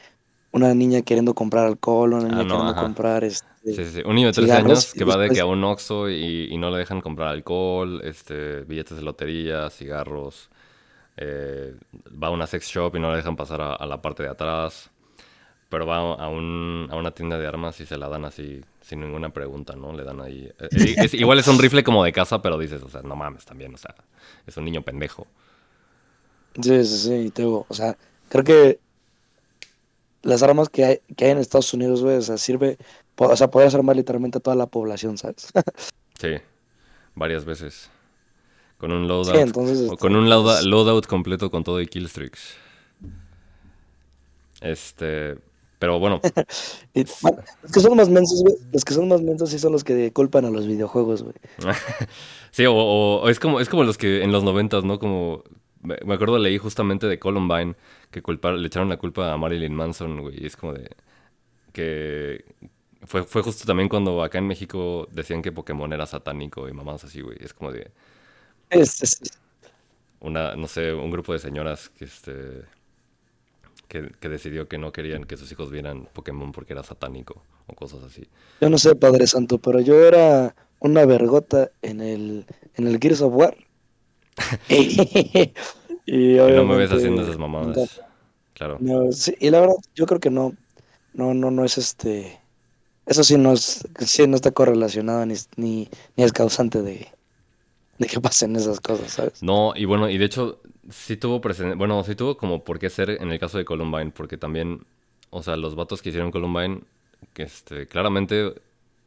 [0.53, 3.49] una niña queriendo comprar alcohol, una niña ah, queriendo comprar este.
[3.65, 6.57] Sí, sí, Un niño de 13 años que va de que a un Oxxo y,
[6.57, 10.49] no le dejan comprar alcohol, este, billetes de lotería, cigarros.
[11.17, 11.75] Eh,
[12.23, 14.93] va a una sex shop y no le dejan pasar a, la parte de atrás.
[15.69, 19.01] Pero va a, un, a una tienda de armas y se la dan así, sin
[19.01, 19.93] ninguna pregunta, ¿no?
[19.93, 20.49] Le dan ahí.
[20.61, 23.75] Eh, igual es un rifle como de casa, pero dices, o sea, no mames también,
[23.75, 23.97] o sea,
[24.47, 25.27] es un niño pendejo.
[26.61, 27.97] Sí, sí, sí, tengo, o sea,
[28.29, 28.79] creo que
[30.23, 32.79] las armas que hay, que hay en Estados Unidos, güey, o sea, sirve,
[33.17, 35.49] o sea, podrías armar literalmente a toda la población, ¿sabes?
[36.19, 36.35] sí,
[37.15, 37.91] varias veces.
[38.79, 39.53] Con un loadout.
[39.53, 42.57] con este, un pues loadout, completo con todo y killstreaks.
[44.61, 45.37] Este,
[45.79, 46.21] pero bueno.
[46.95, 50.13] los que son más mensos, güey, los que son más mensos sí son los que
[50.13, 51.35] culpan a los videojuegos, güey.
[52.51, 54.99] sí, o, es como es como los que en los noventas, ¿no?
[54.99, 55.43] Como
[55.83, 57.75] me acuerdo, leí justamente de Columbine
[58.11, 58.23] que
[58.57, 60.43] le echaron la culpa a Marilyn Manson, güey.
[60.43, 60.91] Y es como de.
[61.73, 62.45] que.
[63.05, 67.05] Fue, fue justo también cuando acá en México decían que Pokémon era satánico y mamás
[67.05, 67.37] así, güey.
[67.41, 67.91] Es como de.
[68.71, 69.21] Es,
[70.21, 72.65] Una, no sé, un grupo de señoras que este.
[73.89, 77.75] Que, que, decidió que no querían que sus hijos vieran Pokémon porque era satánico o
[77.75, 78.27] cosas así.
[78.61, 83.21] Yo no sé, Padre Santo, pero yo era una vergota en el, en el Gears
[83.21, 83.57] of War.
[84.69, 88.01] y, no me ves haciendo esas mamadas.
[88.55, 88.79] Claro.
[89.41, 90.55] y la verdad, yo creo que no.
[91.13, 92.39] No, no, no es este.
[93.07, 97.09] eso sí no, es, sí no está correlacionado ni, ni, ni es causante de,
[97.99, 99.43] de que pasen esas cosas, ¿sabes?
[99.43, 100.61] No, y bueno, y de hecho
[100.91, 104.11] sí tuvo presente, bueno, sí tuvo como por qué ser en el caso de Columbine,
[104.11, 104.85] porque también,
[105.31, 106.83] o sea, los vatos que hicieron Columbine,
[107.33, 108.55] que este, claramente,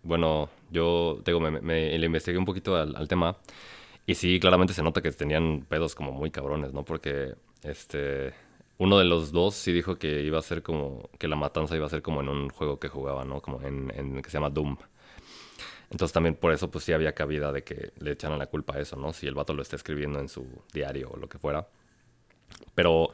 [0.03, 3.38] bueno, yo digo, me, me, le investigué un poquito al, al, tema,
[4.10, 6.84] y sí, claramente se nota que tenían pedos como muy cabrones, ¿no?
[6.84, 8.34] Porque, este,
[8.80, 11.86] uno de los dos sí dijo que iba a ser como, que la matanza iba
[11.86, 13.39] a ser como en un juego que jugaba, ¿no?
[13.39, 14.78] Como en, en que se llama Doom.
[15.91, 18.80] Entonces también por eso pues sí había cabida de que le echaran la culpa a
[18.80, 19.14] eso, ¿no?
[19.14, 20.43] Si el vato lo está escribiendo en su
[20.74, 21.68] diario o lo que fuera.
[22.74, 23.14] Pero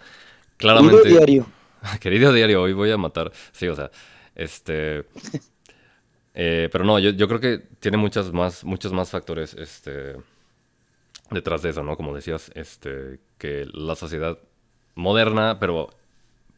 [0.56, 1.02] claramente...
[1.04, 1.46] Querido diario.
[2.00, 3.34] Querido diario, hoy voy a matar.
[3.52, 3.92] Sí, o sea,
[4.34, 5.04] este...
[6.38, 10.18] Eh, pero no, yo, yo, creo que tiene muchas más, muchos más factores este,
[11.32, 11.98] detrás de eso, ¿no?
[11.98, 14.38] Como decías, este, que la sociedad
[14.96, 15.90] moderna, pero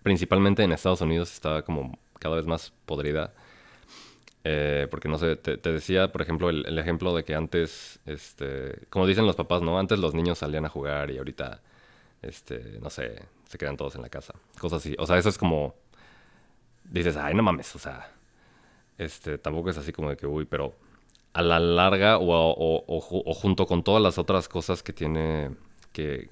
[0.04, 3.34] principalmente en Estados Unidos está como cada vez más podrida
[4.50, 9.06] eh, porque no sé, te, decía, por ejemplo, el, ejemplo de que antes, este, como
[9.06, 9.78] dicen los papás, ¿no?
[9.78, 11.60] Antes los niños salían a jugar y ahorita,
[12.22, 14.34] este, no sé, se quedan todos en la casa.
[14.58, 14.96] Cosas así.
[15.00, 15.76] O sea, eso es como,
[16.86, 18.10] dices, ay, no mames, o sea,
[18.98, 20.76] este, tampoco es así como de que, uy, pero
[21.34, 25.52] a la larga o, o junto con todas las otras cosas que tiene,
[25.94, 26.30] que,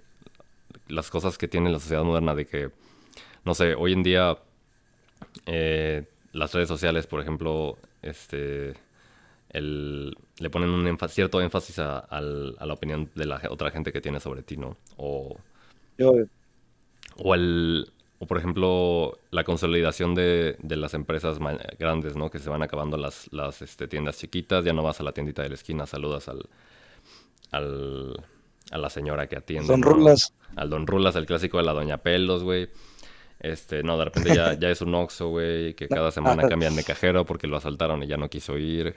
[0.87, 2.71] las cosas que tiene la sociedad moderna de que,
[3.43, 4.37] no sé, hoy en día,
[5.45, 8.73] eh, las redes sociales, por ejemplo, este,
[9.49, 14.19] el, le ponen un cierto énfasis a, la opinión de la otra gente que tiene
[14.19, 14.77] sobre ti, ¿no?
[14.97, 15.37] O,
[17.17, 21.37] o, el, o por ejemplo, la consolidación de, de las empresas
[21.77, 22.29] grandes, ¿no?
[22.29, 25.41] Que se van acabando las, las este, tiendas chiquitas, ya no vas a la tiendita
[25.41, 26.49] de la esquina, saludas al,
[27.51, 28.25] al
[28.71, 29.67] a la señora que atiende.
[29.67, 30.33] Don Rulas.
[30.55, 32.69] Al Don Rulas, el clásico de la Doña Pelos, güey.
[33.39, 36.83] Este, no, de repente ya, ya es un Oxxo, güey, que cada semana cambian de
[36.83, 38.95] cajero porque lo asaltaron y ya no quiso ir.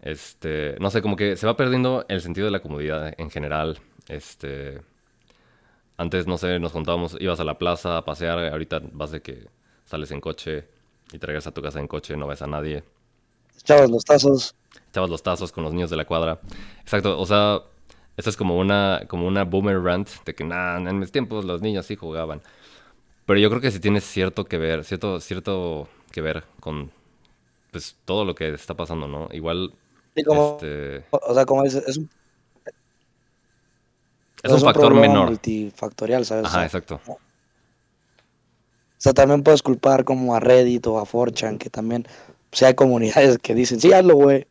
[0.00, 3.78] Este, no sé, como que se va perdiendo el sentido de la comodidad en general.
[4.08, 4.80] Este,
[6.02, 9.48] antes, no sé, nos contábamos, ibas a la plaza a pasear, ahorita vas de que
[9.84, 10.68] sales en coche
[11.12, 12.84] y te regresas a tu casa en coche, no ves a nadie.
[13.58, 14.54] Echabas los tazos.
[14.90, 16.40] Echabas los tazos con los niños de la cuadra.
[16.80, 17.62] Exacto, o sea,
[18.16, 21.62] esto es como una, como una boomer rant de que, nada, en mis tiempos los
[21.62, 22.42] niños sí jugaban.
[23.24, 26.90] Pero yo creo que sí tiene cierto que ver, cierto, cierto que ver con
[27.70, 29.28] pues todo lo que está pasando, ¿no?
[29.32, 29.72] Igual.
[30.26, 31.04] como, este...
[31.10, 32.10] O sea, como es, es un.
[34.42, 35.28] Es, un, factor menor.
[35.28, 36.46] Multifactorial, ¿sabes?
[36.46, 37.00] Ajá, exacto.
[37.06, 37.18] O
[38.98, 42.06] sea, también puedes culpar como a Reddit o a 4chan, que también
[42.52, 44.46] o sea, hay comunidades que dicen, sí, hazlo, güey.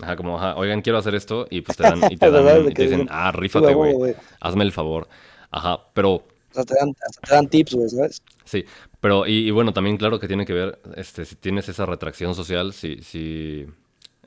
[0.00, 2.74] Ajá, como, ajá, oigan, quiero hacer esto, y pues te dan, y te, dan, y
[2.74, 5.08] te dicen, ah, rífate, güey, hazme el favor.
[5.50, 8.22] Ajá, pero sea, te dan, te dan tips, güey, ¿sabes?
[8.44, 8.64] Sí,
[9.00, 12.72] pero y, bueno, también claro que tiene que ver, este, si tienes esa retracción social,
[12.72, 13.66] si, si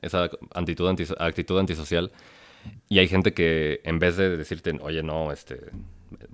[0.02, 2.12] esa actitud, anti, actitud antisocial,
[2.88, 5.60] y hay gente que en vez de decirte, oye, no, este,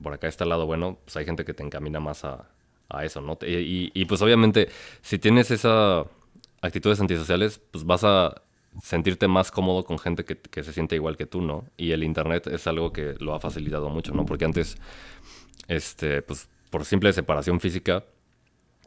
[0.03, 2.49] por acá está el lado bueno, pues hay gente que te encamina más a,
[2.89, 3.39] a eso, ¿no?
[3.43, 4.69] Y, y, pues obviamente,
[5.03, 6.05] si tienes esa
[6.63, 8.43] actitudes antisociales, pues vas a
[8.83, 11.65] sentirte más cómodo con gente que, que, se siente igual que tú, ¿no?
[11.77, 14.25] Y el Internet es algo que lo ha facilitado mucho, ¿no?
[14.27, 14.77] Porque antes
[15.69, 18.05] este, pues por simple separación física,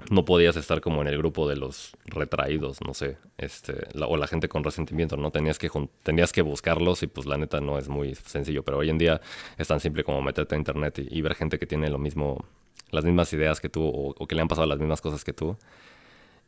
[0.09, 4.27] no podías estar como en el grupo de los retraídos, no sé, este, o la
[4.27, 5.31] gente con resentimiento, ¿no?
[5.31, 5.69] Tenías que,
[6.03, 9.21] tenías que buscarlos y pues la neta no es muy sencillo, pero hoy en día
[9.57, 12.45] es tan simple como meterte a internet y, ver gente que tiene lo mismo,
[12.91, 15.57] las mismas ideas que tú o, que le han pasado las mismas cosas que tú.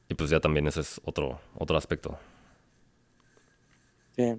[0.08, 2.18] Y pues ya también ese es otro, otro aspecto.
[4.16, 4.36] Sí.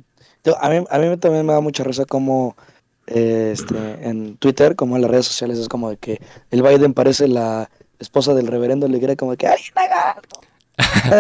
[0.61, 2.57] a, mí, a mí también me da mucha risa como
[3.11, 7.29] este, en Twitter, como en las redes sociales, es como de que el Biden parece
[7.29, 7.71] la
[8.01, 9.61] esposa del reverendo Leguera, como de que ¡ay,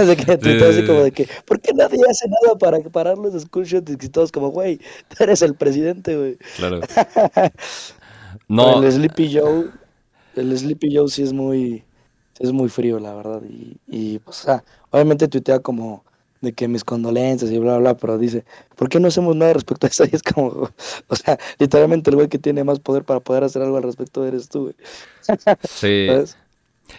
[0.06, 0.32] de que
[0.64, 4.32] así como de que, ¿por qué nadie hace nada para parar los screenshots y todos
[4.32, 4.78] como, güey,
[5.08, 6.38] tú eres el presidente, güey?
[6.56, 6.80] Claro.
[8.48, 8.82] no.
[8.82, 9.70] El Sleepy Joe,
[10.36, 11.84] el Sleepy Joe sí es muy,
[12.38, 16.04] es muy frío, la verdad, y, y pues, o sea, obviamente tuitea como
[16.40, 18.44] de que mis condolencias y bla, bla, pero dice,
[18.76, 20.04] ¿por qué no hacemos nada respecto a eso?
[20.10, 20.70] Y es como,
[21.08, 24.24] o sea, literalmente el güey que tiene más poder para poder hacer algo al respecto
[24.24, 24.74] eres tú, güey.
[25.68, 26.06] Sí.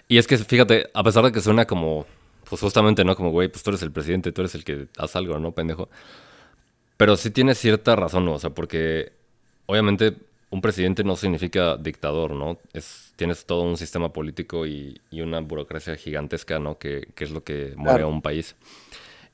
[0.08, 2.06] Y es que, fíjate, a pesar de que suena como,
[2.50, 3.16] pues justamente, ¿no?
[3.16, 5.90] Como, güey, pues tú eres el presidente, tú eres el que hace algo, ¿no, pendejo?
[6.98, 8.34] Pero sí tiene cierta razón, ¿no?
[8.34, 9.14] O sea, porque
[9.66, 10.16] obviamente
[10.50, 12.60] un presidente no significa dictador, ¿no?
[12.74, 16.78] Es, tienes todo un sistema político y, una burocracia gigantesca, ¿no?
[16.78, 18.56] Que, que es lo que mueve a un país.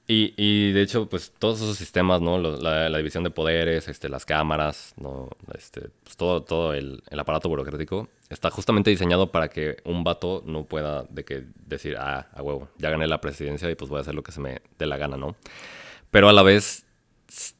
[0.09, 2.37] Y, y, de hecho, pues todos esos sistemas, ¿no?
[2.37, 5.29] La, división de poderes, este, las cámaras, ¿no?
[5.53, 10.43] Este, pues todo, todo el, el, aparato burocrático está justamente diseñado para que un vato
[10.45, 13.97] no pueda de que decir, ah, a huevo, ya gané la presidencia y pues voy
[13.97, 15.35] a hacer lo que se me dé la gana, ¿no?
[16.09, 16.85] Pero a la vez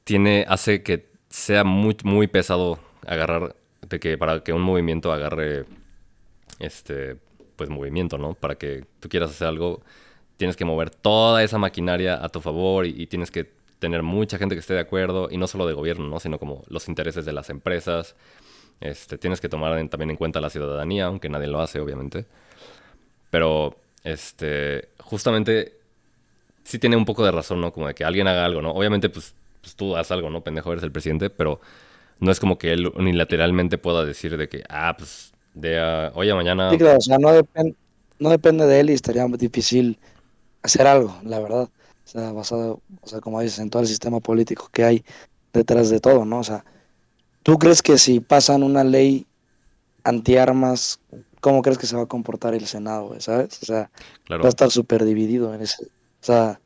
[0.05, 5.65] tiene, hace que sea muy, muy pesado agarrar, de que para que un movimiento agarre,
[6.59, 7.17] este,
[7.57, 8.35] pues movimiento, ¿no?
[8.35, 9.81] Para que tú quieras hacer algo
[10.37, 14.55] tienes que mover toda esa maquinaria a tu favor y, tienes que tener mucha gente
[14.55, 16.19] que esté de acuerdo, y no solo de gobierno, ¿no?
[16.19, 18.15] sino como los intereses de las empresas.
[18.79, 22.25] Este, tienes que tomar también en cuenta la ciudadanía, aunque nadie lo hace, obviamente.
[23.29, 25.73] Pero, este, justamente,
[26.63, 27.73] sí tiene un poco de razón, ¿no?
[27.73, 28.71] Como de que alguien haga algo, ¿no?
[28.71, 30.41] Obviamente, pues, pues tú haz algo, ¿no?
[30.41, 31.59] Pendejo, eres el presidente, pero
[32.19, 35.79] no es como que él unilateralmente pueda decir de que, ah, pues, de
[36.13, 36.69] hoy a mañana...
[36.69, 37.31] Sí, claro, o sea, no,
[38.19, 39.97] no depende de él y estaría difícil
[40.61, 41.69] hacer algo, la verdad.
[42.05, 45.05] O sea, basado, o sea, como dices, en todo el sistema político que hay
[45.53, 46.39] detrás de todo, ¿no?
[46.39, 46.63] O sea,
[47.43, 49.27] ¿tú crees que si pasan una ley
[50.03, 51.01] antiarmas,
[51.41, 53.61] cómo crees que se va a comportar el Senado, ¿sabes?
[53.61, 53.91] O sea,
[54.31, 55.83] va a estar súper dividido en ese.
[55.85, 56.61] O sea,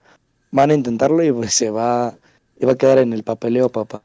[0.51, 2.15] van a intentarlo y pues se va,
[2.59, 4.03] y va a quedar en el papeleo, papá.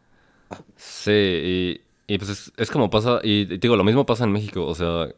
[0.76, 4.74] Sí, y, pues es, es, como pasa, y digo, lo mismo pasa en México, o
[4.74, 5.08] sea,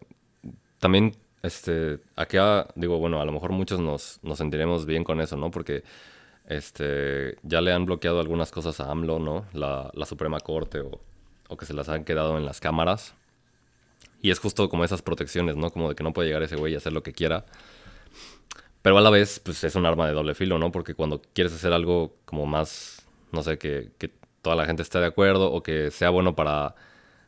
[0.80, 5.36] también este, acá digo, bueno, a lo mejor muchos nos, nos sentiremos bien con eso,
[5.36, 5.50] ¿no?
[5.50, 5.84] Porque
[6.46, 9.44] este, ya le han bloqueado algunas cosas a AMLO, ¿no?
[9.52, 11.00] La, la Suprema Corte o,
[11.48, 13.14] o, que se las han quedado en las cámaras.
[14.20, 15.70] Y es justo como esas protecciones, ¿no?
[15.70, 17.44] Como de que no puede llegar ese güey y hacer lo que quiera.
[18.82, 20.72] Pero a la vez, pues es un arma de doble filo, ¿no?
[20.72, 24.10] Porque cuando quieres hacer algo como más, no sé, que, que
[24.42, 26.74] toda la gente esté de acuerdo o que sea bueno para,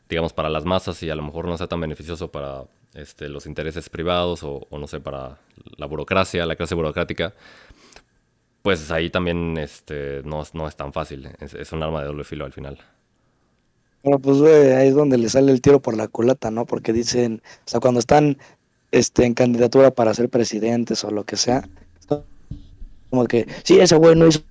[0.09, 3.45] digamos, para las masas y a lo mejor no sea tan beneficioso para este, los
[3.45, 5.37] intereses privados o, no sé, para
[5.77, 7.33] la burocracia, la clase burocrática,
[8.61, 11.29] pues ahí también este, no, no es tan fácil.
[11.39, 12.77] Es, un arma de doble filo al final.
[14.03, 16.65] Bueno, pues ahí es donde le sale el tiro por la culata, ¿no?
[16.65, 18.37] Porque dicen, o sea, cuando están
[18.91, 21.67] este, en candidatura para ser presidentes o lo que sea,
[23.09, 24.41] como que, sí, ese güey no hizo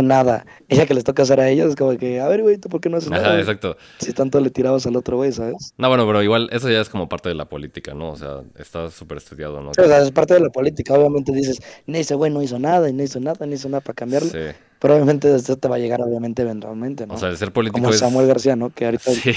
[0.00, 0.46] nada.
[0.68, 2.80] Ella que les toca hacer a ellos es como que, a ver, güey, ¿tú por
[2.80, 3.38] qué no haces nada?
[3.38, 3.76] exacto.
[3.98, 5.74] Si tanto le tirabas al otro güey, ¿sabes?
[5.76, 8.12] No, bueno, pero igual eso ya es como parte de la política, ¿no?
[8.12, 9.70] O sea, está súper estudiado, ¿no?
[9.70, 10.94] o sea, es parte de la política.
[10.94, 13.82] Obviamente dices, ni ese güey no hizo nada, y no hizo nada, ni hizo nada
[13.82, 14.30] para cambiarlo.
[14.30, 14.56] Sí.
[14.78, 17.14] Pero obviamente esto te va a llegar, obviamente, eventualmente, ¿no?
[17.14, 18.70] O sea, de ser político Como Samuel García, ¿no?
[18.70, 19.10] Que ahorita...
[19.12, 19.32] Sí,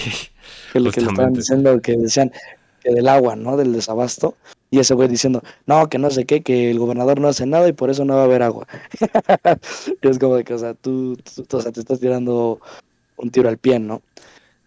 [0.73, 2.31] que lo que le estaban diciendo, que decían
[2.81, 3.57] que del agua, ¿no?
[3.57, 4.35] Del desabasto.
[4.75, 7.65] Y ese güey diciendo, no, que no sé qué, que el gobernador no hace nada
[7.69, 8.67] y por eso no va a haber agua.
[10.01, 11.17] y es como que, o sea, tú,
[11.49, 12.59] o sea, te estás tirando
[13.15, 14.01] un tiro al pie, ¿no?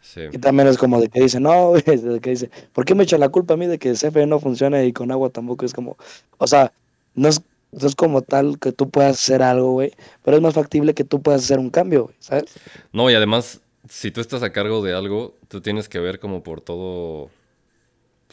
[0.01, 0.23] Sí.
[0.33, 3.03] Y también es como de que dice, no, güey, de que dice, ¿por qué me
[3.03, 5.67] echa la culpa a mí de que el CFE no funcione y con agua tampoco?
[5.67, 5.99] Es como,
[6.39, 6.73] o sea,
[7.15, 7.43] no es,
[7.73, 9.93] no es como tal que tú puedas hacer algo, güey,
[10.25, 12.47] pero es más factible que tú puedas hacer un cambio, güey, ¿sabes?
[12.95, 16.43] No, y además, si tú estás a cargo de algo, tú tienes que ver como
[16.43, 17.29] por todo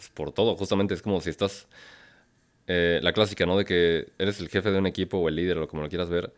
[0.05, 0.55] pues, por todo.
[0.55, 1.67] Justamente es como si estás.
[2.67, 3.57] Eh, la clásica, ¿no?
[3.57, 6.09] De que eres el jefe de un equipo o el líder o como lo quieras
[6.09, 6.33] ver.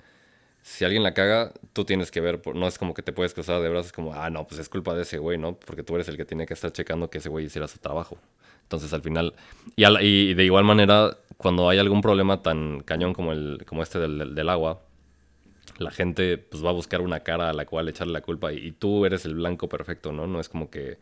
[0.62, 2.42] Si alguien la caga, tú tienes que ver.
[2.54, 4.94] No es como que te puedes cruzar de brazos, como, ah, no, pues es culpa
[4.94, 5.56] de ese güey, ¿no?
[5.58, 8.18] Porque tú eres el que tiene que estar checando que ese güey hiciera su trabajo.
[8.64, 9.34] Entonces, al final.
[9.78, 14.00] Y, y, de igual manera, cuando hay algún problema tan cañón como, el, como este
[14.00, 14.82] del, del agua,
[15.78, 18.58] la gente pues va a buscar una cara a la cual echarle la culpa y,
[18.58, 20.28] y, tú eres el blanco perfecto, ¿no?
[20.28, 20.98] No es como que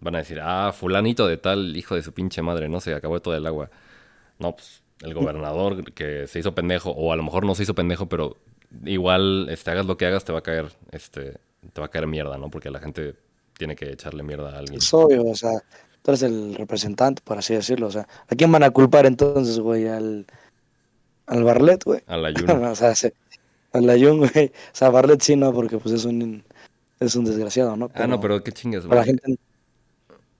[0.00, 3.20] van a decir, ah, fulanito de tal, hijo de su pinche madre, no se acabó
[3.20, 3.70] todo el agua.
[4.38, 7.74] No, pues el gobernador que se hizo pendejo, o a lo mejor no se hizo
[7.74, 8.36] pendejo, pero
[8.84, 11.38] igual este, hagas lo que hagas, te va a caer, este,
[11.72, 12.50] te va a caer mierda, ¿no?
[12.50, 13.14] Porque la gente
[13.56, 14.78] tiene que echarle mierda a alguien.
[14.78, 15.52] Es obvio, o sea,
[16.02, 17.86] tú eres el representante, por así decirlo.
[17.88, 19.86] O sea, ¿a quién van a culpar entonces, güey?
[19.88, 20.26] Al,
[21.26, 22.00] al Barlet, güey.
[22.06, 22.50] Al Ayun.
[22.64, 22.94] o sea,
[23.72, 24.46] al Ayun, güey.
[24.46, 26.44] O sea, Barlet sí, no, porque pues es un,
[27.00, 27.90] es un desgraciado, ¿no?
[27.94, 28.98] ah, no, pero qué chingas, güey.
[28.98, 29.38] La gente,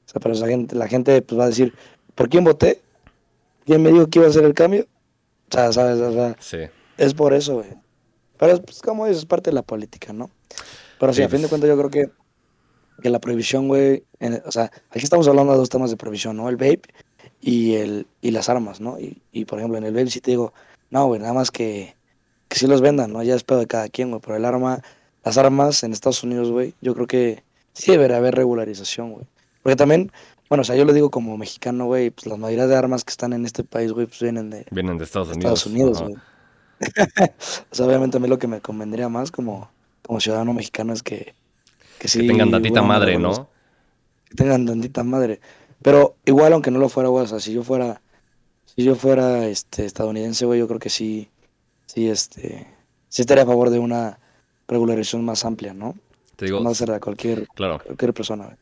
[0.07, 1.75] o sea, pero la gente, la gente pues, va a decir,
[2.15, 2.81] ¿por quién voté?
[3.65, 4.87] ¿Quién me dijo que iba a hacer el cambio?
[5.51, 6.01] O sea, ¿sabes?
[6.01, 6.59] O sea, sí.
[6.97, 7.69] Es por eso, güey.
[8.39, 10.31] Pero, pues, como es parte de la política, ¿no?
[10.99, 12.11] Pero sí, a fin de cuentas yo creo que,
[13.03, 14.05] que la prohibición, güey,
[14.45, 16.49] o sea, aquí estamos hablando de dos temas de prohibición, ¿no?
[16.49, 16.83] El vape
[17.41, 18.99] y, el, y las armas, ¿no?
[18.99, 20.55] Y, y por ejemplo, en el vape sí te digo,
[20.91, 21.97] no, güey, nada más que,
[22.49, 23.23] que sí los vendan, ¿no?
[23.23, 24.83] Ya es pedo de cada quien, güey, pero el arma,
[25.25, 27.43] las armas en Estados Unidos, güey, yo creo que
[27.73, 29.27] sí debería haber regularización, güey.
[29.67, 30.13] Porque también,
[30.49, 33.11] bueno, o sea, yo lo digo como mexicano, güey, pues la mayoría de armas que
[33.11, 34.65] están en este país, güey, pues vienen de...
[34.71, 35.59] Vienen de Estados Unidos.
[35.59, 36.15] Estados Unidos, güey.
[37.73, 39.69] o sea, obviamente a mí lo que me convendría más como,
[40.03, 41.35] como ciudadano mexicano es que...
[41.99, 43.49] Que, sí, que tengan tantita madre, ¿no?
[44.27, 45.41] Que tengan tantita madre.
[45.83, 48.01] Pero igual, aunque no lo fuera, güey, o sea, si yo fuera...
[48.67, 51.29] Si yo fuera este, estadounidense, güey, yo creo que sí...
[51.87, 52.69] Sí, este...
[53.09, 54.21] sí estaría a favor de una
[54.69, 55.97] regularización más amplia, ¿no?
[56.37, 57.81] Te digo, no ser de cualquier, claro.
[57.85, 58.57] cualquier persona.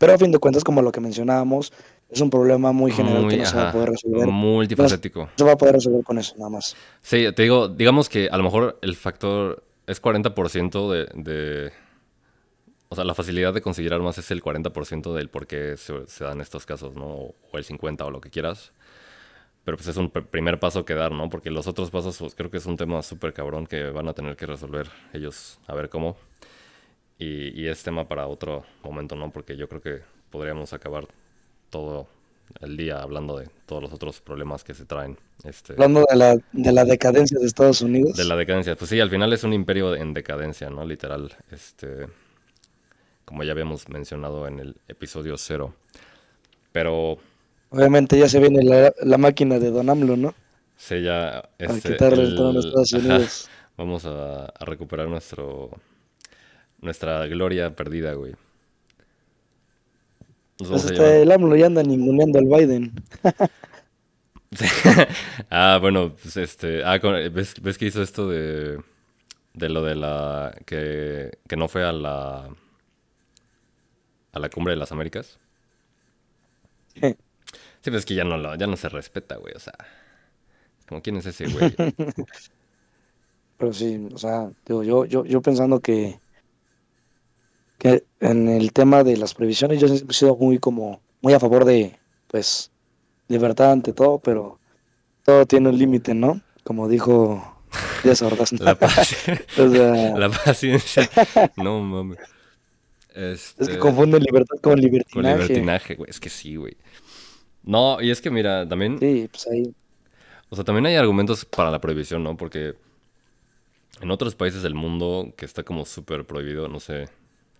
[0.00, 1.74] Pero a fin de cuentas, como lo que mencionábamos,
[2.08, 4.24] es un problema muy general Muy, que no se va a poder resolver.
[4.26, 5.28] No multifacético.
[5.36, 6.74] se va a poder resolver con eso, nada más.
[7.02, 11.72] Sí, te digo, digamos que a lo mejor el factor es 40% de, de...
[12.88, 16.24] O sea, la facilidad de conseguir armas es el 40% del por qué se, se
[16.24, 17.04] dan estos casos, ¿no?
[17.04, 18.72] O, o el 50% o lo que quieras.
[19.64, 21.28] Pero pues es un pr- primer paso que dar, ¿no?
[21.28, 24.14] Porque los otros pasos pues, creo que es un tema súper cabrón que van a
[24.14, 26.16] tener que resolver ellos a ver cómo.
[27.20, 29.30] Y, y es tema para otro momento, ¿no?
[29.32, 31.06] Porque yo creo que podríamos acabar
[31.70, 32.08] todo
[32.60, 35.18] el día hablando de todos los otros problemas que se traen.
[35.44, 38.16] Este, Hablando de la, de la decadencia de Estados Unidos.
[38.16, 38.76] de la decadencia.
[38.76, 40.84] Pues sí, al final es un imperio en decadencia, ¿no?
[40.86, 41.36] Literal.
[41.52, 42.08] Este.
[43.24, 45.74] Como ya habíamos mencionado en el episodio cero.
[46.72, 47.18] Pero
[47.70, 50.34] Obviamente ya se viene la, la máquina de Don AMLO, ¿no?
[50.76, 51.48] sí, ya.
[51.58, 53.50] Este, quitarle el trono a Estados ajá, Unidos.
[53.76, 55.70] vamos a, a recuperar nuestro.
[56.80, 58.34] Nuestra gloria perdida, güey.
[60.56, 62.92] Pues hasta el AMLO ya anda ninguneando al Biden.
[65.48, 66.82] Ah, bueno, pues este.
[66.84, 68.82] Ah, ¿ves, ves que hizo esto de.
[69.54, 70.52] De lo de la.
[70.66, 72.48] Que, que no fue a la.
[74.32, 75.38] A la cumbre de las Américas.
[76.94, 77.14] Sí,
[77.84, 79.54] pero es que ya no, lo, ya no se respeta, güey.
[79.54, 79.74] O sea.
[80.88, 81.72] Como quién es ese güey.
[83.56, 86.18] Pero sí, o sea, digo, yo, yo, yo pensando que,
[87.80, 91.40] que en el tema de las previsiones, yo siempre he sido muy como, muy a
[91.40, 92.70] favor de, pues,
[93.28, 94.60] libertad ante todo, pero
[95.24, 96.40] todo tiene un límite, ¿no?
[96.64, 97.58] Como dijo
[98.04, 98.52] Díaz Ordaz.
[98.60, 101.08] La, paci- O sea, la paciencia.
[101.56, 102.18] No mames.
[103.14, 105.34] es Este, que confunden libertad con con libertinaje.
[105.34, 106.10] libertinaje, güey.
[106.10, 106.76] Es que sí, güey.
[107.62, 108.98] No, y es que mira, también.
[108.98, 109.74] Sí, pues ahí,
[110.50, 112.36] O sea, también hay argumentos para la prohibición, ¿no?
[112.36, 112.74] Porque
[114.00, 117.08] en otros países del mundo que está como súper prohibido, no sé,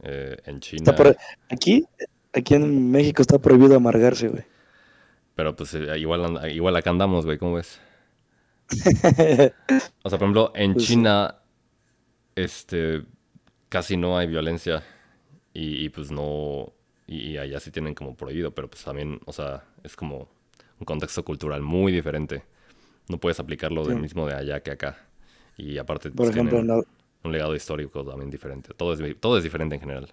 [0.03, 1.17] eh, en China, por-
[1.49, 1.85] aquí,
[2.33, 4.45] aquí en México está prohibido amargarse, güey.
[5.35, 7.81] pero pues eh, igual, igual acá andamos, güey, ¿cómo ves?
[10.03, 10.87] O sea, por ejemplo, en Pues.
[10.87, 11.37] China,
[12.37, 13.05] este,
[13.69, 14.83] casi no hay violencia
[15.55, 16.73] y, y, pues no,
[17.07, 20.29] y, y allá sí tienen como prohibido, pero pues también, o sea, es como
[20.81, 22.45] un contexto cultural muy diferente.
[23.09, 24.03] No puedes aplicarlo del Sí.
[24.03, 24.99] mismo de allá que acá.
[25.57, 26.85] Y aparte, Por pues, ejemplo, tienen
[27.25, 28.73] un legado histórico también diferente.
[28.77, 30.09] Todo es, todo es diferente en general.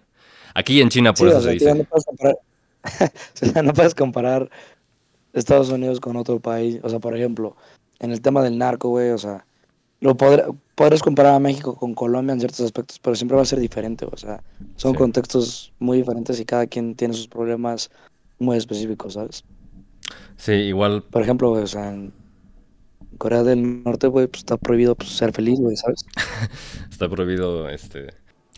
[0.54, 1.84] Aquí en China, Sí, por eso o sea, se no dice.
[1.88, 2.36] puedes comparar,
[3.42, 4.50] o sea, no puedes comparar
[5.32, 6.80] Estados Unidos con otro país.
[6.82, 7.56] O sea, por ejemplo,
[8.00, 9.44] en el tema del narco, güey, o sea,
[10.00, 13.46] lo podrá- podrás comparar a México con Colombia en ciertos aspectos, pero siempre va a
[13.46, 14.06] ser diferente.
[14.10, 14.42] O sea,
[14.76, 14.98] son Sí.
[14.98, 17.90] contextos muy diferentes y cada quien tiene sus problemas
[18.38, 19.44] muy específicos, ¿sabes?
[20.36, 22.12] Sí, igual, Por ejemplo, güey, o sea, en
[23.18, 26.04] Corea del Norte, güey, pues está prohibido pues, ser feliz, güey, ¿sabes?
[26.90, 28.08] está prohibido, este,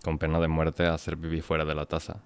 [0.05, 2.23] con pena de muerte, hacer pipí fuera de la taza.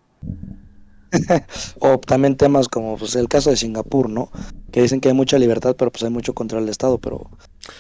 [1.81, 4.31] O también temas como pues, el caso de Singapur, ¿no?
[4.73, 7.31] Que dicen que hay mucha libertad, pero pues hay mucho control del Estado, pero,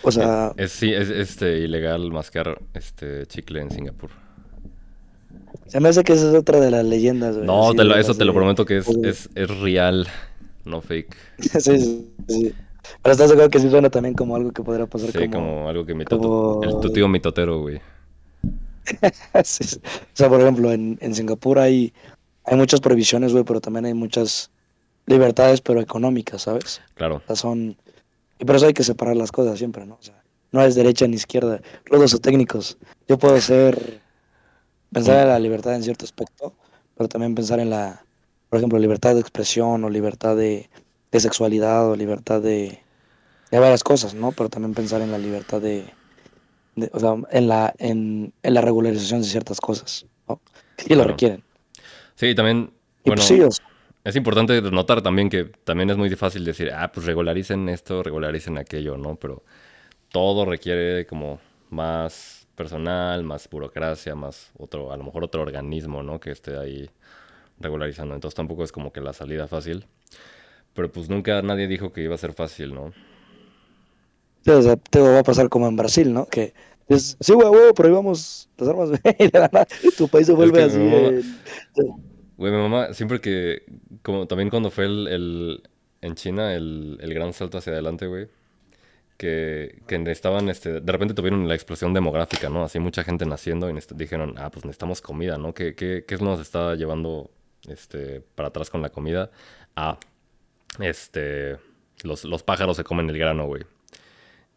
[0.03, 4.11] o sea, Es, sí, es este, ilegal mascar este chicle en Singapur.
[5.67, 7.47] se me hace que esa es otra de las leyendas, güey.
[7.47, 10.07] No, te lo- eso te lo prometo que es, de- es, es real,
[10.65, 11.17] no fake.
[11.39, 12.55] sí, sí, sí.
[13.03, 15.31] Pero estás seguro que sí suena también como algo que podría pasar Sí, como...
[15.49, 16.21] como algo que mi toto-
[16.61, 17.81] como- el tu tío mitotero, güey.
[19.45, 19.81] Sí, sí.
[19.85, 21.93] O sea, por ejemplo, en, en Singapur hay,
[22.45, 24.51] hay muchas prohibiciones, güey, pero también hay muchas
[25.07, 26.81] libertades, pero económicas, ¿sabes?
[26.95, 27.77] Claro, O sea, son...
[28.39, 29.95] Y por eso hay que separar las cosas siempre, ¿no?
[29.95, 30.23] O sea,
[30.53, 32.79] no es derecha ni izquierda, rudos o técnicos.
[33.09, 34.01] Yo puedo ser...
[34.93, 36.53] Pensar en la libertad en cierto aspecto,
[36.97, 38.05] pero también pensar en la,
[38.49, 40.71] por ejemplo, libertad de expresión o libertad de,
[41.19, 42.85] de sexualidad o libertad de,
[43.51, 44.33] de varias cosas, ¿no?
[44.33, 45.95] Pero también pensar en la libertad de,
[46.77, 50.41] de- o sea, en la, en, en la regularización de ciertas cosas, ¿no?
[50.77, 51.45] Que sí lo requieren.
[52.15, 52.73] sí, también,
[53.05, 53.67] Y bueno, pues sí, o sea,
[54.05, 58.59] es importante notar también que también es muy fácil decir, ah, pues regularicen esto, regularicen
[58.59, 59.17] aquello, ¿no?
[59.17, 59.45] Pero
[60.11, 61.41] todo requiere como
[61.71, 66.21] más personal, más burocracia, más otro, a lo mejor otro organismo, ¿no?
[66.21, 66.91] Que esté ahí
[67.61, 68.15] regularizando.
[68.15, 69.87] Entonces tampoco es como que la salida fácil.
[70.75, 72.93] Pero pues nunca nadie dijo que iba a ser fácil, ¿no?
[74.45, 76.27] sí, o sea, te va a pasar como en Brasil, ¿no?
[76.27, 76.55] Que
[76.89, 79.67] es, sí, güey, güey, prohibamos las armas, güey, y de la nada
[79.97, 80.79] tu país se vuelve que así.
[80.79, 81.23] mamá- eh,
[82.37, 83.63] Güey, mi mamá, siempre que,
[84.03, 85.63] como también cuando fue el, el-
[86.01, 88.29] en China, el, el gran salto hacia adelante, güey,
[89.17, 92.65] que, que necesitaban, este, de repente tuvieron la explosión demográfica, ¿no?
[92.65, 95.55] Así mucha gente naciendo y dijeron, ah, pues necesitamos comida, ¿no?
[95.55, 97.31] ¿Qué, qué, qué nos está llevando,
[97.69, 99.31] este, para atrás con la comida?
[99.77, 99.99] Ah,
[100.81, 101.59] este,
[102.03, 103.65] los, los pájaros se comen el grano, güey.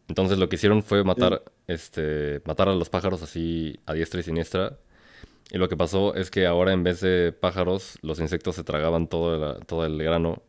[0.08, 4.22] Entonces lo que hicieron fue matar, este, matar a los pájaros así a diestra y
[4.22, 4.78] siniestra.
[5.50, 9.06] Y lo que pasó es que ahora en vez de pájaros, los insectos se tragaban
[9.06, 10.42] todo, todo el grano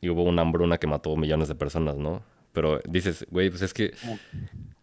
[0.00, 2.22] y hubo una hambruna que mató millones de personas, ¿no?
[2.52, 3.92] Pero dices, güey, pues es que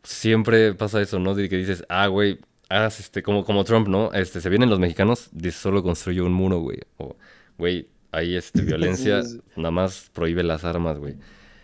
[0.04, 1.36] siempre pasa eso, ¿no?
[1.36, 2.40] De que dices, ah, güey,
[2.70, 4.14] haz este, como, como Trump, ¿no?
[4.14, 6.80] Este, se vienen los mexicanos, dice, solo construyó un muro, güey.
[6.98, 7.16] O,
[7.58, 9.22] güey, hay este, violencia,
[9.56, 11.16] nada más prohíbe las armas, güey.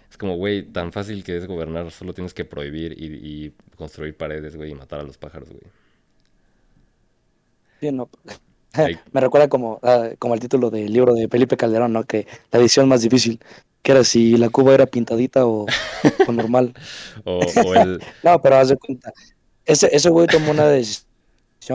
[0.09, 4.55] Es como, güey, tan fácil que es gobernar, solo tienes que prohibir y, construir paredes,
[4.55, 5.63] güey, y matar a los pájaros, güey.
[7.79, 8.09] Sí, no.
[9.11, 12.03] Me recuerda como, ah, como el título del libro de Felipe Calderón, ¿no?
[12.03, 13.39] Que la edición más difícil,
[13.81, 15.65] que era si la cuba era pintadita o,
[16.31, 16.73] normal.
[17.23, 17.41] o,
[17.75, 17.99] el...
[18.23, 19.11] no, pero haz de cuenta.
[19.65, 21.12] Ese, ese güey tomó una decisión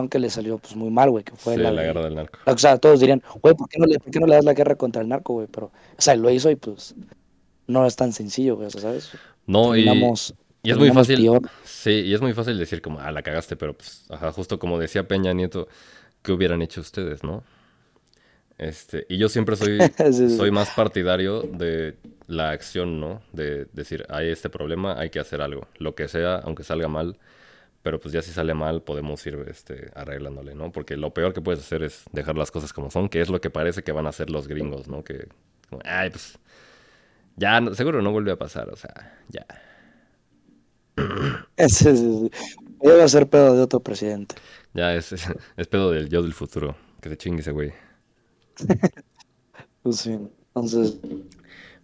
[0.08, 2.38] que le salió pues muy mal, güey, que fue la, guerra del narco.
[2.46, 4.54] O sea, todos dirían, güey, ¿por qué, no le, ¿por qué no le das la
[4.54, 5.46] guerra contra el narco, güey?
[5.50, 6.94] Pero, o sea, lo hizo y pues
[7.66, 9.10] no es tan sencillo, güey, ¿sabes?
[9.46, 9.88] No, y,
[10.62, 11.30] y, es muy fácil.
[11.64, 14.78] Sí, y es muy fácil decir como, ah, la cagaste, pero pues, ajá, justo como
[14.78, 15.68] decía Peña Nieto,
[16.22, 17.44] ¿qué hubieran hecho ustedes, no?
[18.58, 19.78] Este, y yo siempre soy,
[20.36, 23.22] soy más partidario de la acción, ¿no?
[23.32, 25.68] De decir, hay este problema, hay que hacer algo.
[25.78, 27.18] Lo que sea, aunque salga mal,
[27.82, 30.72] pero pues ya si sale mal podemos ir este, arreglándole, ¿no?
[30.72, 33.40] Porque lo peor que puedes hacer es dejar las cosas como son, que es lo
[33.40, 35.04] que parece que van a hacer los gringos, ¿no?
[35.04, 35.28] Que,
[35.84, 36.38] ay, pues,
[37.36, 39.46] ya, seguro no vuelve a pasar, o sea, ya.
[41.56, 42.30] Ese,
[42.84, 44.34] va a ser pedo de otro presidente.
[44.74, 45.12] Ya, es,
[45.56, 46.76] es pedo del yo del futuro.
[47.00, 47.72] Que se chingue ese güey.
[49.82, 50.18] pues sí,
[50.48, 50.98] entonces.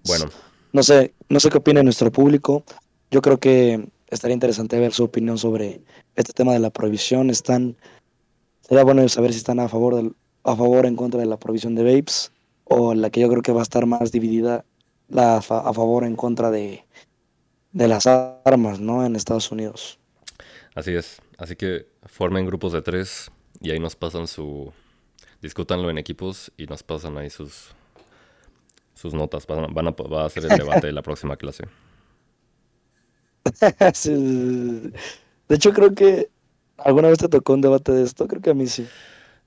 [0.06, 0.26] Bueno.
[0.72, 2.64] No sé, no sé qué opina nuestro público.
[3.10, 5.82] Yo creo que estaría interesante ver su opinión sobre
[6.14, 7.30] este tema de la prohibición.
[7.30, 7.76] Están.
[8.60, 11.38] Sería bueno saber si están a favor del, a favor o en contra de la
[11.38, 12.32] prohibición de vapes.
[12.64, 14.64] O la que yo creo que va a estar más dividida,
[15.08, 16.84] la a favor o en contra de,
[17.72, 19.04] de las armas, ¿no?
[19.04, 19.98] En Estados Unidos.
[20.74, 21.20] Así es.
[21.36, 24.72] Así que formen grupos de tres y ahí nos pasan su...
[25.42, 27.74] Discútanlo en equipos y nos pasan ahí sus,
[28.94, 29.46] sus notas.
[29.46, 31.64] Va a ser el debate de la próxima clase.
[35.48, 36.30] De hecho, creo que
[36.78, 38.26] alguna vez te tocó un debate de esto.
[38.26, 38.86] Creo que a mí sí.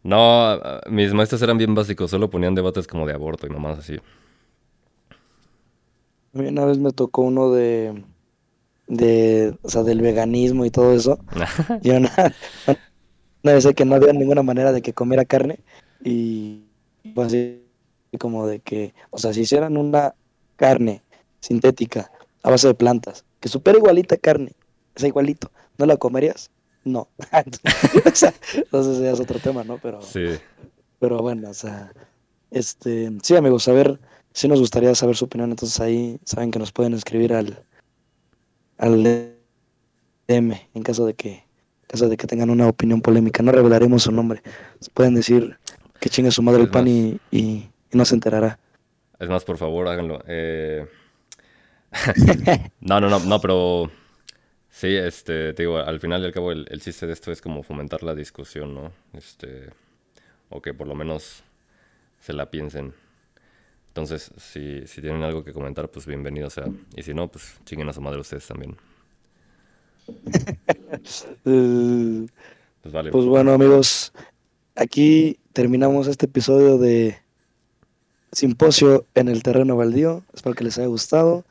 [0.04, 2.12] No, mis maestros eran bien básicos.
[2.12, 3.98] Solo ponían debates como de aborto y nomás así.
[6.34, 8.04] A mí una vez me tocó uno de
[8.88, 11.20] de, o sea, del veganismo y todo eso.
[11.84, 12.10] yo no,
[13.44, 15.60] no, sé que no había ninguna manera de que comiera carne
[16.04, 16.64] y
[17.14, 17.64] pues así
[18.20, 20.16] como de que, o sea, si hicieran una
[20.56, 21.04] carne
[21.40, 22.12] sintética
[22.44, 24.54] a base de plantas, que supera igualita carne,
[24.96, 26.52] es igualito, ¿no la comerías?
[26.84, 27.10] No.
[28.54, 29.78] entonces ya es otro tema, ¿no?
[29.78, 30.26] Pero, sí.
[31.00, 31.92] pero bueno, o sea,
[32.52, 34.00] este, sí, amigos, a ver,
[34.34, 37.64] si nos gustaría saber su opinión, entonces ahí saben que nos pueden escribir al
[38.78, 39.04] al
[40.28, 41.44] DM en caso de que
[41.88, 43.42] caso de que tengan una opinión polémica.
[43.42, 44.42] No revelaremos su nombre.
[44.94, 45.58] Pueden decir
[46.00, 48.60] que chinga su madre el pan y, y, no se enterará.
[49.20, 50.22] Es más, por favor, háganlo.
[50.28, 50.86] Eh...
[52.82, 53.92] no, no, no, no, pero
[54.70, 57.42] sí, este, te digo, al final y al cabo el, el, chiste de esto es
[57.42, 58.92] como fomentar la discusión, ¿no?
[59.14, 59.70] Este,
[60.50, 61.44] o que por lo menos
[62.20, 62.94] se la piensen.
[63.98, 66.68] Entonces, si, si tienen algo que comentar, pues bienvenido sea.
[66.96, 68.78] Y si no, pues chinguen a su madre ustedes también.
[71.44, 73.10] pues vale.
[73.12, 74.14] Pues bueno, amigos,
[74.76, 77.18] aquí terminamos este episodio de
[78.32, 80.24] Simposio en el terreno baldío.
[80.34, 81.44] Espero que les haya gustado.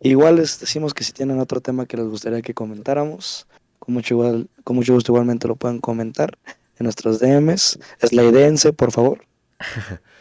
[0.00, 3.46] Igual les decimos que si tienen otro tema que les gustaría que comentáramos,
[3.78, 6.38] con mucho, igual, con mucho gusto igualmente lo pueden comentar
[6.78, 7.78] en nuestros DMs.
[8.10, 9.20] Idea, por favor.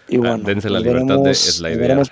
[0.09, 2.01] Y ah, dense la libertad de, es la idea.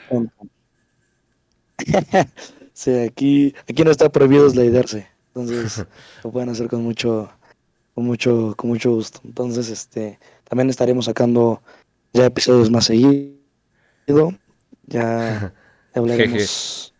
[2.74, 5.08] sí, aquí, aquí no está prohibido sliderse.
[5.36, 5.86] Entonces,
[6.24, 7.30] lo pueden hacer con mucho,
[7.94, 9.20] con mucho, con mucho gusto.
[9.26, 11.62] Entonces, este, también estaremos sacando
[12.14, 13.36] ya episodios más seguido.
[14.86, 15.54] Ya
[15.94, 16.94] hablaremos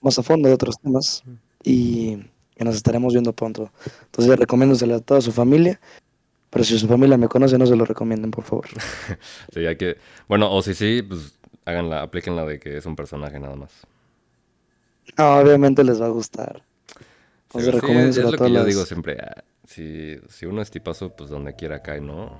[0.00, 1.22] más a fondo de otros temas
[1.62, 2.18] y,
[2.56, 3.70] y nos estaremos viendo pronto.
[4.06, 5.80] Entonces, recomiéndosele a toda su familia
[6.50, 8.66] pero si su familia me conoce, no se lo recomienden, por favor.
[9.54, 9.96] sí, hay que.
[10.28, 13.70] Bueno, o si sí, pues háganla, aplíquenla de que es un personaje nada más.
[15.16, 16.62] No, obviamente les va a gustar.
[17.52, 19.16] Sí, sí, es, lo que yo digo siempre.
[19.20, 22.36] Ah, si, si uno es tipazo, pues donde quiera cae, ¿no?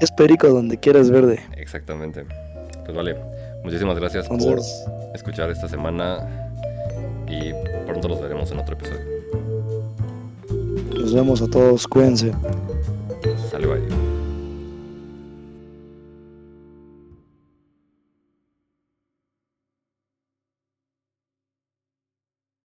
[0.00, 1.44] Es perico donde quieras verde.
[1.56, 2.24] Exactamente.
[2.84, 3.16] Pues vale.
[3.64, 4.60] Muchísimas gracias por
[5.14, 6.50] escuchar esta semana
[7.28, 7.52] y
[7.86, 9.00] pronto los veremos en otro episodio.
[10.94, 12.32] Nos vemos a todos, cuídense.
[13.50, 13.80] Salve,